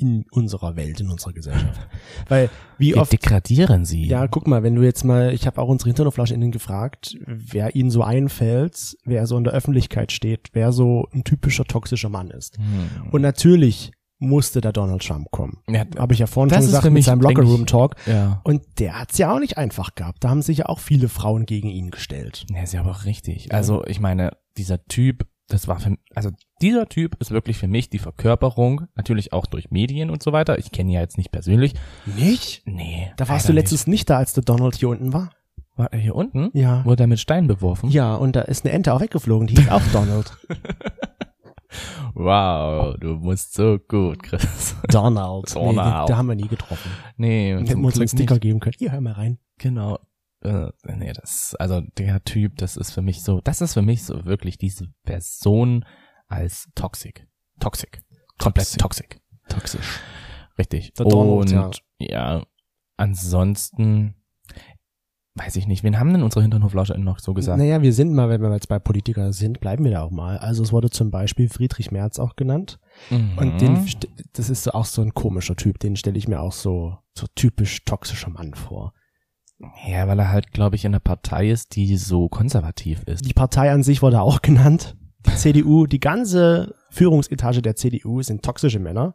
[0.00, 1.80] in unserer Welt, in unserer Gesellschaft.
[2.28, 4.06] Weil wie Wir oft degradieren sie.
[4.06, 7.90] Ja, guck mal, wenn du jetzt mal, ich habe auch unsere HinternoflaschInnen gefragt, wer ihnen
[7.90, 12.58] so einfällt, wer so in der Öffentlichkeit steht, wer so ein typischer toxischer Mann ist.
[12.58, 13.08] Hm.
[13.10, 13.90] Und natürlich
[14.20, 15.58] musste da Donald Trump kommen.
[15.68, 17.96] Ja, Habe ich ja vorhin schon gesagt mit seinem denke ich- Locker-Room-Talk.
[18.06, 18.40] ja.
[18.44, 20.22] Und der hat's ja auch nicht einfach gehabt.
[20.22, 22.44] Da haben sich ja auch viele Frauen gegen ihn gestellt.
[22.52, 23.52] Ja, ist ja aber auch richtig.
[23.52, 27.88] Also, ich meine, dieser Typ, das war für, also dieser Typ ist wirklich für mich
[27.88, 30.58] die Verkörperung, natürlich auch durch Medien und so weiter.
[30.58, 31.74] Ich kenne ihn ja jetzt nicht persönlich.
[32.04, 32.62] Nicht?
[32.66, 33.10] Nee.
[33.16, 34.10] Da warst du letztens nicht.
[34.10, 35.24] da, als der Donald hier unten war.
[35.24, 35.32] Nicht.
[35.76, 36.50] War er hier unten?
[36.54, 36.84] Ja.
[36.84, 37.88] Wurde er mit Stein beworfen?
[37.90, 40.32] Ja, und da ist eine Ente auch weggeflogen, die hieß auch Donald.
[42.14, 44.74] Wow, du musst so gut, Chris.
[44.88, 45.54] Donald.
[45.54, 46.08] Nee, Donald.
[46.08, 46.90] da haben wir nie getroffen.
[47.16, 48.42] Nee, Hätten zum wir uns einen Sticker nicht.
[48.42, 48.74] geben können.
[48.78, 49.38] Hier, hör mal rein.
[49.58, 49.98] Genau.
[50.40, 54.04] Äh, nee, das, also der Typ, das ist für mich so, das ist für mich
[54.04, 55.84] so wirklich diese Person
[56.26, 57.26] als toxic.
[57.60, 58.02] Toxic.
[58.38, 59.20] Komplett toxic.
[59.48, 60.00] Toxisch.
[60.58, 60.92] Richtig.
[60.94, 61.70] Donald, Und ja.
[61.98, 62.46] ja.
[62.96, 64.14] ansonsten
[65.38, 67.58] weiß ich nicht, wen haben denn unsere Hinternhoflauscher noch so gesagt?
[67.58, 70.38] Naja, wir sind mal, wenn wir jetzt bei Politiker sind, bleiben wir da auch mal.
[70.38, 72.78] Also es wurde zum Beispiel Friedrich Merz auch genannt.
[73.10, 73.38] Mhm.
[73.38, 73.86] Und den,
[74.32, 77.26] das ist so auch so ein komischer Typ, den stelle ich mir auch so, so
[77.34, 78.92] typisch toxischer Mann vor.
[79.86, 83.24] Ja, weil er halt, glaube ich, in einer Partei ist, die so konservativ ist.
[83.26, 84.96] Die Partei an sich wurde auch genannt.
[85.26, 89.14] Die CDU, die ganze Führungsetage der CDU sind toxische Männer.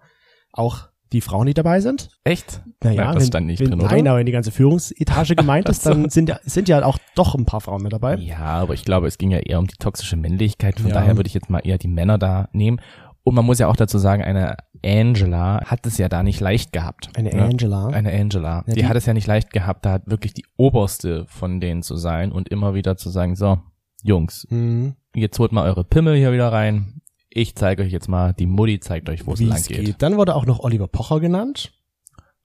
[0.52, 2.10] Auch die Frauen, die dabei sind.
[2.24, 2.62] Echt?
[2.84, 3.90] Naja, Ja, das wenn, stand nicht wenn, drin, oder?
[3.92, 7.36] Nein, aber wenn die ganze Führungsetage gemeint ist, dann sind ja, sind ja auch doch
[7.36, 8.16] ein paar Frauen mit dabei.
[8.16, 10.80] Ja, aber ich glaube, es ging ja eher um die toxische Männlichkeit.
[10.80, 10.96] Von Ja.
[10.96, 12.80] daher würde ich jetzt mal eher die Männer da nehmen.
[13.26, 16.74] Und man muss ja auch dazu sagen, eine Angela hat es ja da nicht leicht
[16.74, 17.10] gehabt.
[17.16, 17.46] Eine Ja.
[17.46, 17.88] Angela.
[17.88, 18.64] Eine Angela.
[18.68, 21.84] Ja, die, die- hat es ja nicht leicht gehabt, da wirklich die oberste von denen
[21.84, 23.60] zu sein und immer wieder zu sagen, so,
[24.04, 27.02] Jungs, Hm, jetzt holt mal eure Pimmel hier wieder rein.
[27.30, 29.86] Ich zeige euch jetzt mal, die Mutti zeigt euch, wo es lang geht.
[29.86, 30.02] geht.
[30.02, 31.72] Dann wurde auch noch Oliver Pocher genannt.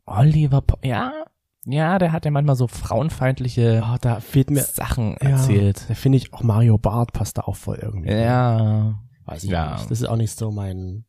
[0.06, 1.12] Oliver, po ja,
[1.66, 5.84] ja, der hat ja manchmal so frauenfeindliche Ah, da fehlt mir, Sachen ja, erzählt.
[5.88, 8.10] da finde ich auch Mario Barth passt da auch voll irgendwie.
[8.10, 9.74] Ja, Weiß ich Ja.
[9.74, 9.90] nicht.
[9.90, 11.04] Das ist auch nicht so mein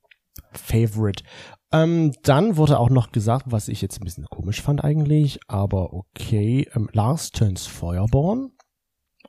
[0.51, 1.23] Favorite.
[1.71, 5.93] Ähm, dann wurde auch noch gesagt, was ich jetzt ein bisschen komisch fand eigentlich, aber
[5.93, 8.51] okay, ähm, Lars turns Feuerborn.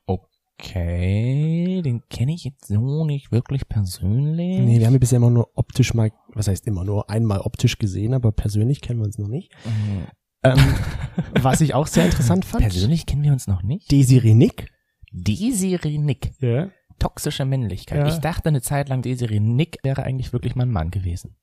[0.06, 4.58] Okay, den kenne ich jetzt so nicht wirklich persönlich.
[4.60, 7.78] Nee, wir haben ihn bisher immer nur optisch mal, was heißt immer nur einmal optisch
[7.78, 9.50] gesehen, aber persönlich kennen wir uns noch nicht.
[9.64, 10.06] Mhm.
[10.42, 10.58] Ähm,
[11.42, 12.62] was ich auch sehr interessant fand.
[12.62, 13.90] Persönlich kennen wir uns noch nicht.
[13.90, 14.70] Desiree Nick.
[15.12, 16.32] Desiree Nick.
[16.40, 16.70] Ja.
[17.00, 17.98] Toxische Männlichkeit.
[17.98, 18.06] Ja.
[18.08, 21.34] Ich dachte eine Zeit lang, Desiree Nick wäre eigentlich wirklich mein Mann gewesen.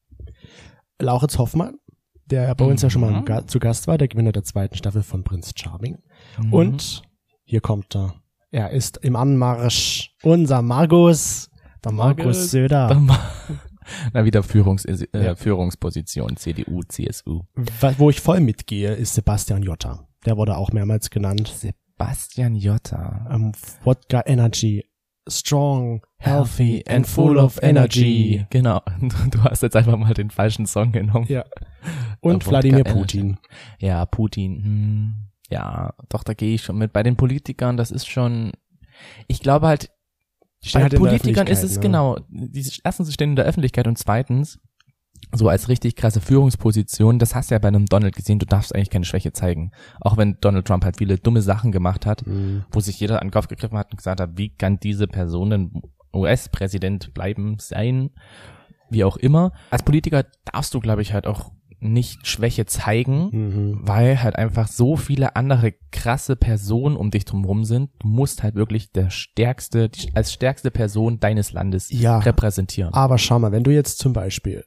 [0.99, 1.75] Lauritz Hoffmann,
[2.25, 3.25] der bei uns ja schon mal Mhm.
[3.25, 5.97] Ga zu Gast war, der Gewinner der zweiten Staffel von Prinz Charming.
[6.41, 6.53] Mhm.
[6.53, 7.01] Und
[7.43, 8.15] hier kommt er.
[8.51, 10.15] Er ist im Anmarsch.
[10.23, 11.49] Unser Markus,
[11.83, 12.87] der Markus Markus, Söder.
[12.87, 13.19] Der Ma-
[14.13, 15.35] Na, wieder Führungs äh, Ja.
[15.35, 17.43] Führungsposition, CDU, CSU.
[17.97, 20.07] Wo ich voll mitgehe, ist Sebastian Jotta.
[20.25, 21.47] Der wurde auch mehrmals genannt.
[21.55, 23.27] Sebastian Jotta.
[23.33, 24.83] Um, Wodka Energy.
[25.29, 28.45] Strong, healthy and full of energy.
[28.49, 28.81] Genau.
[29.31, 31.25] Du hast jetzt einfach mal den falschen Song genommen.
[31.27, 31.45] Ja.
[32.19, 32.83] Und Wladimir.
[32.83, 33.37] Putin.
[33.79, 34.63] Ja, Putin.
[34.63, 35.15] Hm,
[35.49, 36.93] ja, doch, da gehe ich schon mit.
[36.93, 38.51] Bei den Politikern, das ist schon.
[39.27, 39.91] Ich glaube halt,
[40.73, 41.81] bei halt Politikern ist es ne?
[41.81, 42.17] genau.
[42.29, 44.59] Die, erstens, sie stehen in der Öffentlichkeit und zweitens,
[45.33, 48.73] so als richtig krasse Führungsposition, das hast du ja bei einem Donald gesehen, du darfst
[48.73, 49.71] eigentlich keine Schwäche zeigen.
[49.99, 52.63] Auch wenn Donald Trump halt viele dumme Sachen gemacht hat, Mhm.
[52.71, 55.49] wo sich jeder an den Kopf gegriffen hat und gesagt hat, wie kann diese Person
[55.49, 55.81] denn
[56.13, 58.09] US-Präsident bleiben, sein,
[58.89, 59.51] wie auch immer.
[59.69, 63.79] Als Politiker darfst du, glaube ich, halt auch nicht Schwäche zeigen, Mhm.
[63.83, 67.91] weil halt einfach so viele andere krasse Personen um dich drumherum sind.
[67.99, 72.17] Du musst halt wirklich der stärkste, die, als stärkste Person deines Landes Ja.
[72.17, 72.93] repräsentieren.
[72.95, 74.65] Aber schau mal, wenn du jetzt zum Beispiel,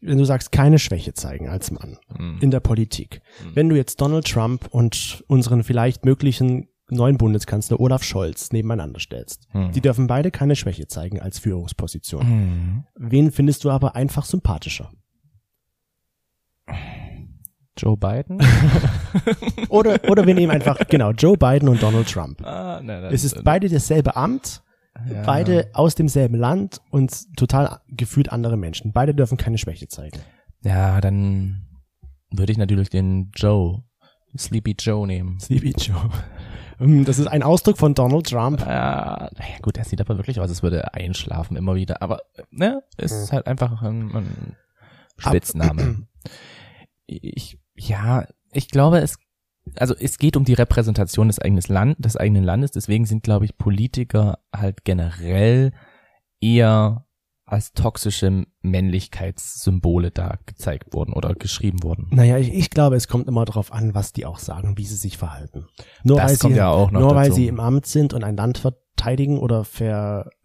[0.00, 2.38] wenn du sagst, keine Schwäche zeigen als Mann Mhm.
[2.40, 3.20] in der Politik,
[3.54, 9.48] wenn du jetzt Donald Trump und unseren vielleicht möglichen neuen Bundeskanzler Olaf Scholz nebeneinander stellst,
[9.52, 9.72] Mhm.
[9.72, 12.26] die dürfen beide keine Schwäche zeigen als Führungsposition.
[12.28, 12.84] Mhm.
[12.96, 14.92] Wen findest du aber einfach sympathischer?
[17.78, 18.38] Joe Biden?
[19.68, 22.40] Oder, oder wir nehmen einfach, genau, Joe Biden und Donald Trump.
[22.44, 24.62] ah, nein, Es ist beide dasselbe Amt,
[25.10, 25.22] ja.
[25.24, 28.92] beide aus demselben Land und total gefühlt andere Menschen.
[28.92, 30.18] Beide dürfen keine Schwäche zeigen.
[30.62, 31.66] Ja, dann
[32.30, 33.82] würde ich natürlich den Joe,
[34.36, 35.38] Sleepy Joe nehmen.
[35.40, 36.10] Sleepy Joe.
[36.80, 38.60] Ähm, Das ist ein Ausdruck von Donald Trump.
[38.60, 42.02] Ja, naja, gut, er sieht aber wirklich aus, als würde er einschlafen immer wieder.
[42.02, 44.56] Aber, ne, ist halt einfach ein, ein
[45.18, 46.06] Spitzname.
[47.08, 49.16] Ich, ja, ich glaube, es,
[49.76, 52.70] also es geht um die Repräsentation des eigenen Land, des eigenen Landes.
[52.70, 55.72] Deswegen sind, glaube ich, Politiker halt generell
[56.40, 57.04] eher
[57.48, 62.08] als toxische Männlichkeitssymbole da gezeigt worden oder geschrieben worden.
[62.10, 64.96] Naja, ich, ich glaube, es kommt immer darauf an, was die auch sagen, wie sie
[64.96, 65.66] sich verhalten.
[66.02, 67.36] Nur, Das weil, sie, ja nur weil dazu.
[67.36, 69.64] sie im Amt sind und ein Land verteidigen oder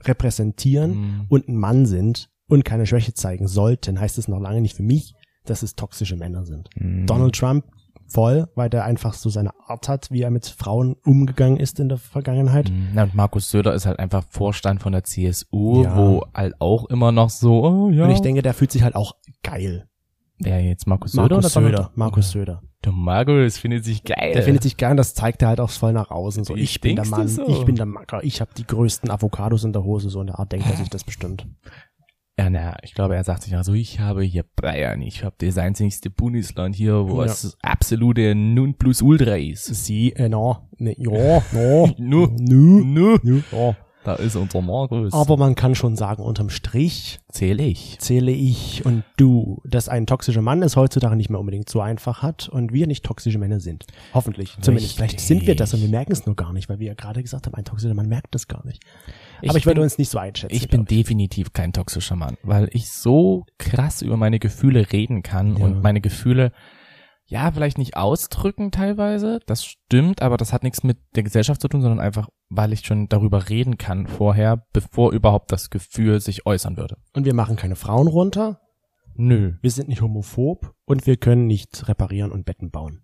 [0.03, 1.25] repräsentieren Mhm.
[1.29, 4.83] und ein Mann sind und keine Schwäche zeigen sollten, heißt es noch lange nicht für
[4.83, 5.13] mich,
[5.45, 6.69] dass es toxische Männer sind.
[6.75, 7.05] Mhm.
[7.07, 7.65] Donald Trump
[8.11, 11.89] voll, weil der einfach so seine Art hat, wie er mit Frauen umgegangen ist in
[11.89, 12.69] der Vergangenheit.
[12.69, 12.89] Mhm.
[12.93, 15.95] Na, und Markus Söder ist halt einfach Vorstand von der CSU, Ja.
[15.97, 18.05] wo halt auch immer noch so, oh ja.
[18.05, 19.87] Und ich denke, der fühlt sich halt auch geil.
[20.43, 21.91] Wer jetzt Markus Söder Markus oder Donald- Söder.
[21.95, 22.61] Markus Söder.
[22.83, 24.33] Der Markus findet sich geil.
[24.33, 26.43] Der findet sich geil und das zeigt er halt auch voll nach außen.
[26.45, 27.47] So, Wie ich bin der Mann, so?
[27.47, 30.39] ich bin der Macker, ich habe die größten Avocados in der Hose, so in der
[30.39, 31.45] Art denkt er sich das bestimmt.
[32.39, 35.57] Ja, na, ich glaube, er sagt sich also, ich habe hier Bayern, ich habe das
[35.57, 37.25] einzigste Bundesland hier, wo Ja.
[37.25, 39.65] es absolute Nonplusultra ist.
[39.65, 42.27] Sie, äh, no, ne, ja, no, Nu.
[42.39, 43.17] nu, Nu.
[43.21, 43.75] nu, ja.
[44.03, 45.13] Da ist unser Markus.
[45.13, 47.99] Aber man kann schon sagen, unterm Strich zähle ich.
[47.99, 52.23] zähle ich und du, dass ein toxischer Mann es heutzutage nicht mehr unbedingt so einfach
[52.23, 53.85] hat und wir nicht toxische Männer sind.
[54.15, 54.57] Hoffentlich.
[54.61, 54.95] Zumindest.
[54.95, 57.21] Vielleicht sind wir das und wir merken es nur gar nicht, weil wir ja gerade
[57.21, 58.81] gesagt haben, ein toxischer Mann merkt das gar nicht.
[59.49, 60.55] Aber ich, würde bin- uns nicht so einschätzen.
[60.55, 65.23] Ich bin glaub definitiv kein toxischer Mann, weil ich so krass über meine Gefühle reden
[65.23, 65.65] kann Ja.
[65.65, 66.51] und meine Gefühle
[67.25, 71.69] ja vielleicht nicht ausdrücken teilweise, das stimmt, aber das hat nichts mit der Gesellschaft zu
[71.69, 76.45] tun, sondern einfach, weil ich schon darüber reden kann vorher, bevor überhaupt das Gefühl sich
[76.45, 76.97] äußern würde.
[77.13, 78.59] Und wir machen keine Frauen runter,
[79.15, 79.53] Nö.
[79.61, 83.01] wir sind nicht homophob und wir können nicht reparieren und Betten bauen.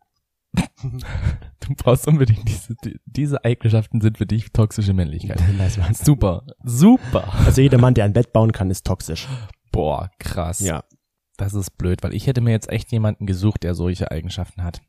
[1.59, 5.39] Du brauchst unbedingt diese, die- diese Eigenschaften sind für dich toxische Männlichkeit.
[5.57, 5.99] War's.
[5.99, 7.33] Super, super.
[7.45, 9.27] Also jeder Mann, der ein Bett bauen kann, ist toxisch.
[9.71, 10.59] Boah, krass.
[10.59, 10.83] Ja.
[11.37, 14.81] Das ist blöd, weil ich hätte mir jetzt echt jemanden gesucht, der solche Eigenschaften hat.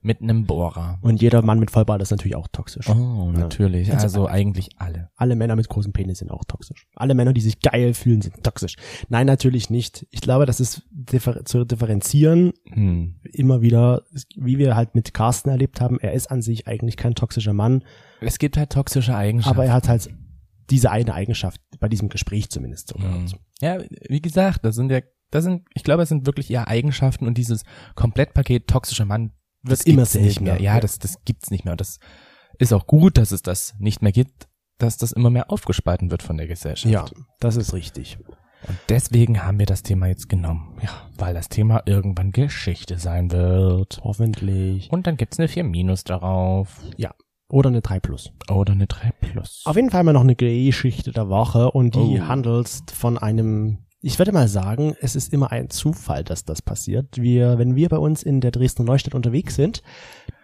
[0.00, 0.98] Mit einem Bohrer.
[1.02, 2.88] Und jeder Mann mit Vollbart ist natürlich auch toxisch.
[2.88, 3.92] Oh, natürlich.
[3.92, 5.10] Also- Also eigentlich alle.
[5.16, 6.86] Alle Männer mit großem Penis sind auch toxisch.
[6.94, 8.76] Alle Männer, die sich geil fühlen, sind toxisch.
[9.08, 10.06] Nein, natürlich nicht.
[10.10, 13.16] Ich glaube, das ist differ zu differenzieren Hm.
[13.32, 14.02] immer wieder,
[14.36, 15.98] wie wir halt mit Carsten erlebt haben.
[16.00, 17.82] Er ist an sich eigentlich kein toxischer Mann,
[18.20, 19.56] Es gibt halt toxische Eigenschaften.
[19.58, 20.08] aber er hat halt
[20.70, 23.26] diese eine Eigenschaft, bei diesem Gespräch zumindest so Hm.
[23.60, 27.26] Ja, wie gesagt, das sind ja, das sind, ich glaube, es sind wirklich eher Eigenschaften
[27.26, 30.60] und dieses Komplettpaket toxischer Mann Wird das immer gibt's nicht mehr.
[30.60, 31.72] Ja, das, das gibt's nicht mehr.
[31.72, 31.98] Und das
[32.58, 36.22] ist auch gut, dass es das nicht mehr gibt, dass das immer mehr aufgespalten wird
[36.22, 36.92] von der Gesellschaft.
[36.92, 37.04] Ja,
[37.40, 38.18] das ist richtig.
[38.66, 40.76] Und deswegen haben wir das Thema jetzt genommen.
[40.82, 44.00] Ja, weil das Thema irgendwann Geschichte sein wird.
[44.02, 44.90] Hoffentlich.
[44.90, 46.80] Und dann gibt's eine 4 Minus darauf.
[46.96, 47.14] Ja.
[47.50, 48.32] Oder eine 3 Plus.
[48.50, 49.62] Oder eine 3 Plus.
[49.64, 52.26] Auf jeden Fall haben wir noch eine Geschichte der Woche und die Oh.
[52.28, 57.16] handelt von einem, ich würde mal sagen, es ist immer ein Zufall, dass das passiert.
[57.20, 59.82] Wir, wenn wir bei uns in der Dresdner Neustadt unterwegs sind,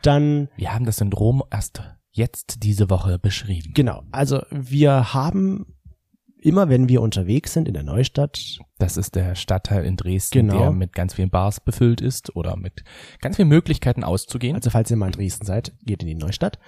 [0.02, 3.72] dann, Wir haben das Syndrom erst jetzt diese Woche beschrieben.
[3.74, 5.66] genau, also wir haben
[6.38, 10.58] immer wenn wir unterwegs sind in der Neustadt, Das ist der Stadtteil in Dresden, Genau.
[10.58, 12.84] der mit ganz vielen Bars befüllt ist oder mit
[13.22, 14.54] ganz vielen Möglichkeiten auszugehen.
[14.54, 16.58] also falls ihr mal in Dresden seid, geht in die Neustadt.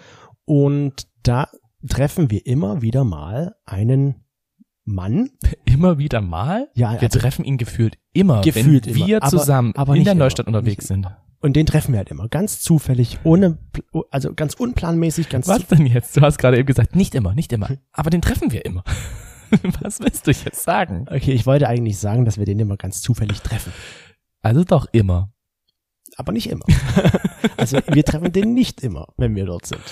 [0.47, 1.49] Und da
[1.87, 4.25] treffen wir immer wieder mal einen
[4.87, 5.31] Mann.
[5.67, 6.69] immer wieder mal.
[6.75, 9.99] Ja, Wir also, treffen ihn gefühlt immer, Gefühlt wenn immer, wir aber- zusammen aber in
[9.99, 10.25] nicht der immer.
[10.25, 11.07] Neustadt unterwegs Nicht sind.
[11.41, 12.29] und den treffen wir halt immer.
[12.29, 16.17] Ganz zufällig, ohne, Pl- also ganz unplanmäßig, ganz Was denn jetzt?
[16.17, 17.69] Du hast gerade eben gesagt, nicht immer, nicht immer.
[17.93, 18.85] Aber den treffen wir immer.
[19.83, 21.07] Was willst du jetzt sagen?
[21.11, 23.73] Okay, ich wollte eigentlich sagen, dass wir den immer ganz zufällig treffen.
[24.43, 25.33] Also doch immer.
[26.17, 26.65] Aber nicht immer.
[27.57, 29.83] also wir treffen den nicht immer, wenn wir dort sind.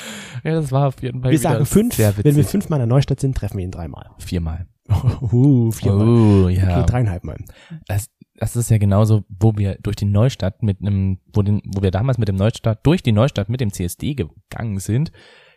[0.43, 3.21] Ja, das war auf jeden Fall Wir sagen fünf, wenn wir fünfmal in der Neustadt
[3.21, 4.11] sind, treffen wir ihn dreimal.
[4.19, 4.67] Viermal.
[5.33, 6.09] Uh, viermal.
[6.09, 6.79] Oh, ja.
[6.79, 7.39] Okay, dreieinhalb Mal.
[7.87, 11.83] Das, das ist ja genauso, wo wir durch die Neustadt mit einem, wo, den, wo
[11.83, 15.13] wir damals mit dem Neustadt, durch die Neustadt mit dem CSD gegangen sind,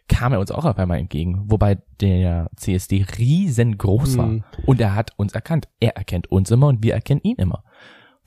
[0.08, 1.44] kam er uns auch auf einmal entgegen.
[1.48, 4.28] Wobei der CSD riesengroß war.
[4.28, 4.44] Hm.
[4.66, 5.68] Und er hat uns erkannt.
[5.80, 7.64] Er erkennt uns immer und wir erkennen ihn immer.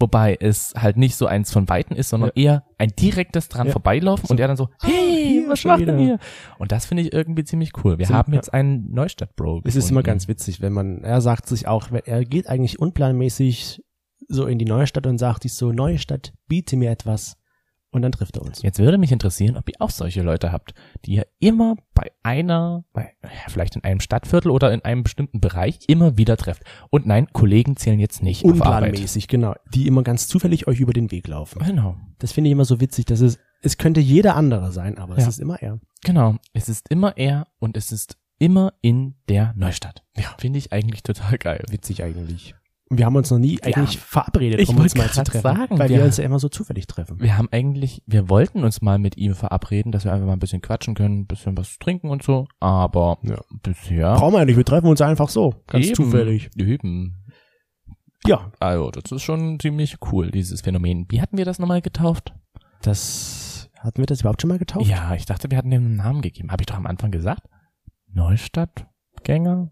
[0.01, 3.73] Wobei es halt nicht so eins von Weitem ist, sondern eher ein direktes dran Ja.
[3.73, 4.33] vorbeilaufen So.
[4.33, 6.19] und er dann so, hey, hier, was macht denn ihr?
[6.59, 7.99] Und das finde ich irgendwie ziemlich cool.
[7.99, 8.37] Wir So, haben ja.
[8.39, 9.61] jetzt einen Neustadt-Bro.
[9.65, 13.83] Es ist immer ganz witzig, wenn man, er sagt sich auch, er geht eigentlich unplanmäßig
[14.29, 17.37] so in die Neustadt und sagt sich so, Neustadt, biete mir etwas.
[17.93, 18.63] Und dann trifft er uns.
[18.63, 20.75] Jetzt würde mich interessieren, ob ihr auch solche Leute habt,
[21.05, 23.15] die ihr immer bei einer, bei,
[23.49, 26.63] vielleicht in einem Stadtviertel oder in einem bestimmten Bereich immer wieder trefft.
[26.91, 28.45] Und nein, Kollegen zählen jetzt nicht.
[28.45, 29.55] Unplanmäßig, genau.
[29.75, 31.59] Die immer ganz zufällig euch über den Weg laufen.
[31.65, 35.17] Genau, Das finde ich immer so witzig, dass es, es könnte jeder andere sein, aber
[35.17, 35.29] es Ja.
[35.29, 35.81] ist immer er.
[36.05, 36.37] genau.
[36.53, 40.05] Es ist immer er und es ist immer in der Neustadt.
[40.17, 40.35] Ja.
[40.39, 41.65] Finde ich eigentlich total geil.
[41.71, 42.55] Witzig eigentlich.
[42.93, 45.43] Wir haben uns noch nie eigentlich verabredet, ich um uns mal zu treffen.
[45.43, 47.21] sagen, weil wir- wir uns ja immer so zufällig treffen.
[47.21, 50.41] Wir haben eigentlich, wir wollten uns mal mit ihm verabreden, dass wir einfach mal ein
[50.41, 53.37] bisschen quatschen können, ein bisschen was trinken und so, aber Ja.
[53.63, 55.55] bisher Brauchen wir ja nicht, wir treffen uns einfach so.
[55.69, 56.51] Ganz eben, zufällig.
[56.57, 57.17] Eben.
[58.27, 61.07] Ja, Also, das ist schon ziemlich cool, dieses Phänomen.
[61.11, 62.35] Wie hatten wir das nochmal getauft?
[62.83, 64.87] das, hatten wir das überhaupt schon mal getauft?
[64.87, 66.51] Ja, ich dachte, wir hatten dem einen Namen gegeben.
[66.51, 67.43] Habe ich doch am Anfang gesagt?
[68.13, 69.71] Neustadtgänger?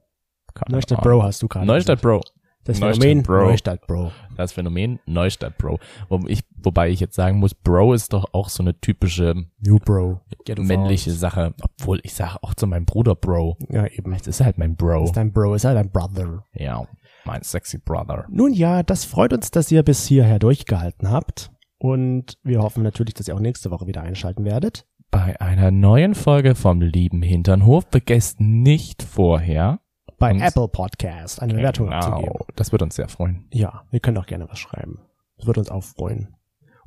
[0.69, 1.03] Neustadt.
[1.03, 2.01] Bro hast du gerade Neustadt.
[2.03, 2.21] Bro.
[2.69, 3.45] Das Neustadt Phänomen Bro.
[3.47, 4.13] Neustadt Bro.
[4.37, 5.79] Das Phänomen Neustadt Bro.
[6.11, 9.79] Wo ich, wobei ich jetzt sagen muss, Bro ist doch auch so eine typische New
[9.79, 10.21] Bro.
[10.45, 11.55] Get männliche Sache.
[11.63, 13.57] Obwohl ich sage auch zu meinem Bruder Bro.
[13.71, 14.13] Ja, eben.
[14.13, 15.05] Es ist halt mein Bro.
[15.05, 16.45] Ist dein Bro, ist halt dein Brother.
[16.53, 16.87] Ja,
[17.25, 18.27] mein sexy Brother.
[18.29, 21.51] Nun ja, das freut uns, dass ihr bis hierher durchgehalten habt.
[21.79, 24.87] Und wir hoffen natürlich, dass ihr auch nächste Woche wieder einschalten werdet.
[25.11, 29.81] Bei einer neuen Folge vom lieben Hinternhof vergesst nicht vorher
[30.19, 32.23] Bei Uns- Apple Podcast eine Bewertung abzugeben.
[32.33, 33.47] Genau, das wird uns sehr freuen.
[33.53, 35.01] Ja, ihr könnt auch gerne was schreiben.
[35.37, 36.35] Das wird uns auch freuen.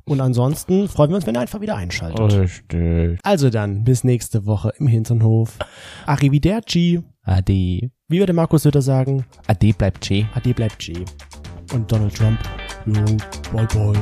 [0.04, 2.20] Und ansonsten freuen wir uns, wenn ihr einfach wieder einschaltet.
[2.34, 3.20] Richtig.
[3.22, 5.58] Also dann, bis nächste Woche im Hinternhof.
[6.06, 7.02] Arrivederci.
[7.22, 7.90] Ade.
[8.08, 9.24] Wie würde Markus Söder sagen?
[9.46, 10.26] Ade bleibt Che.
[10.34, 11.04] Ade bleibt G.
[11.72, 12.38] Und Donald Trump.
[12.84, 13.04] Jo,
[13.52, 13.98] bye bye.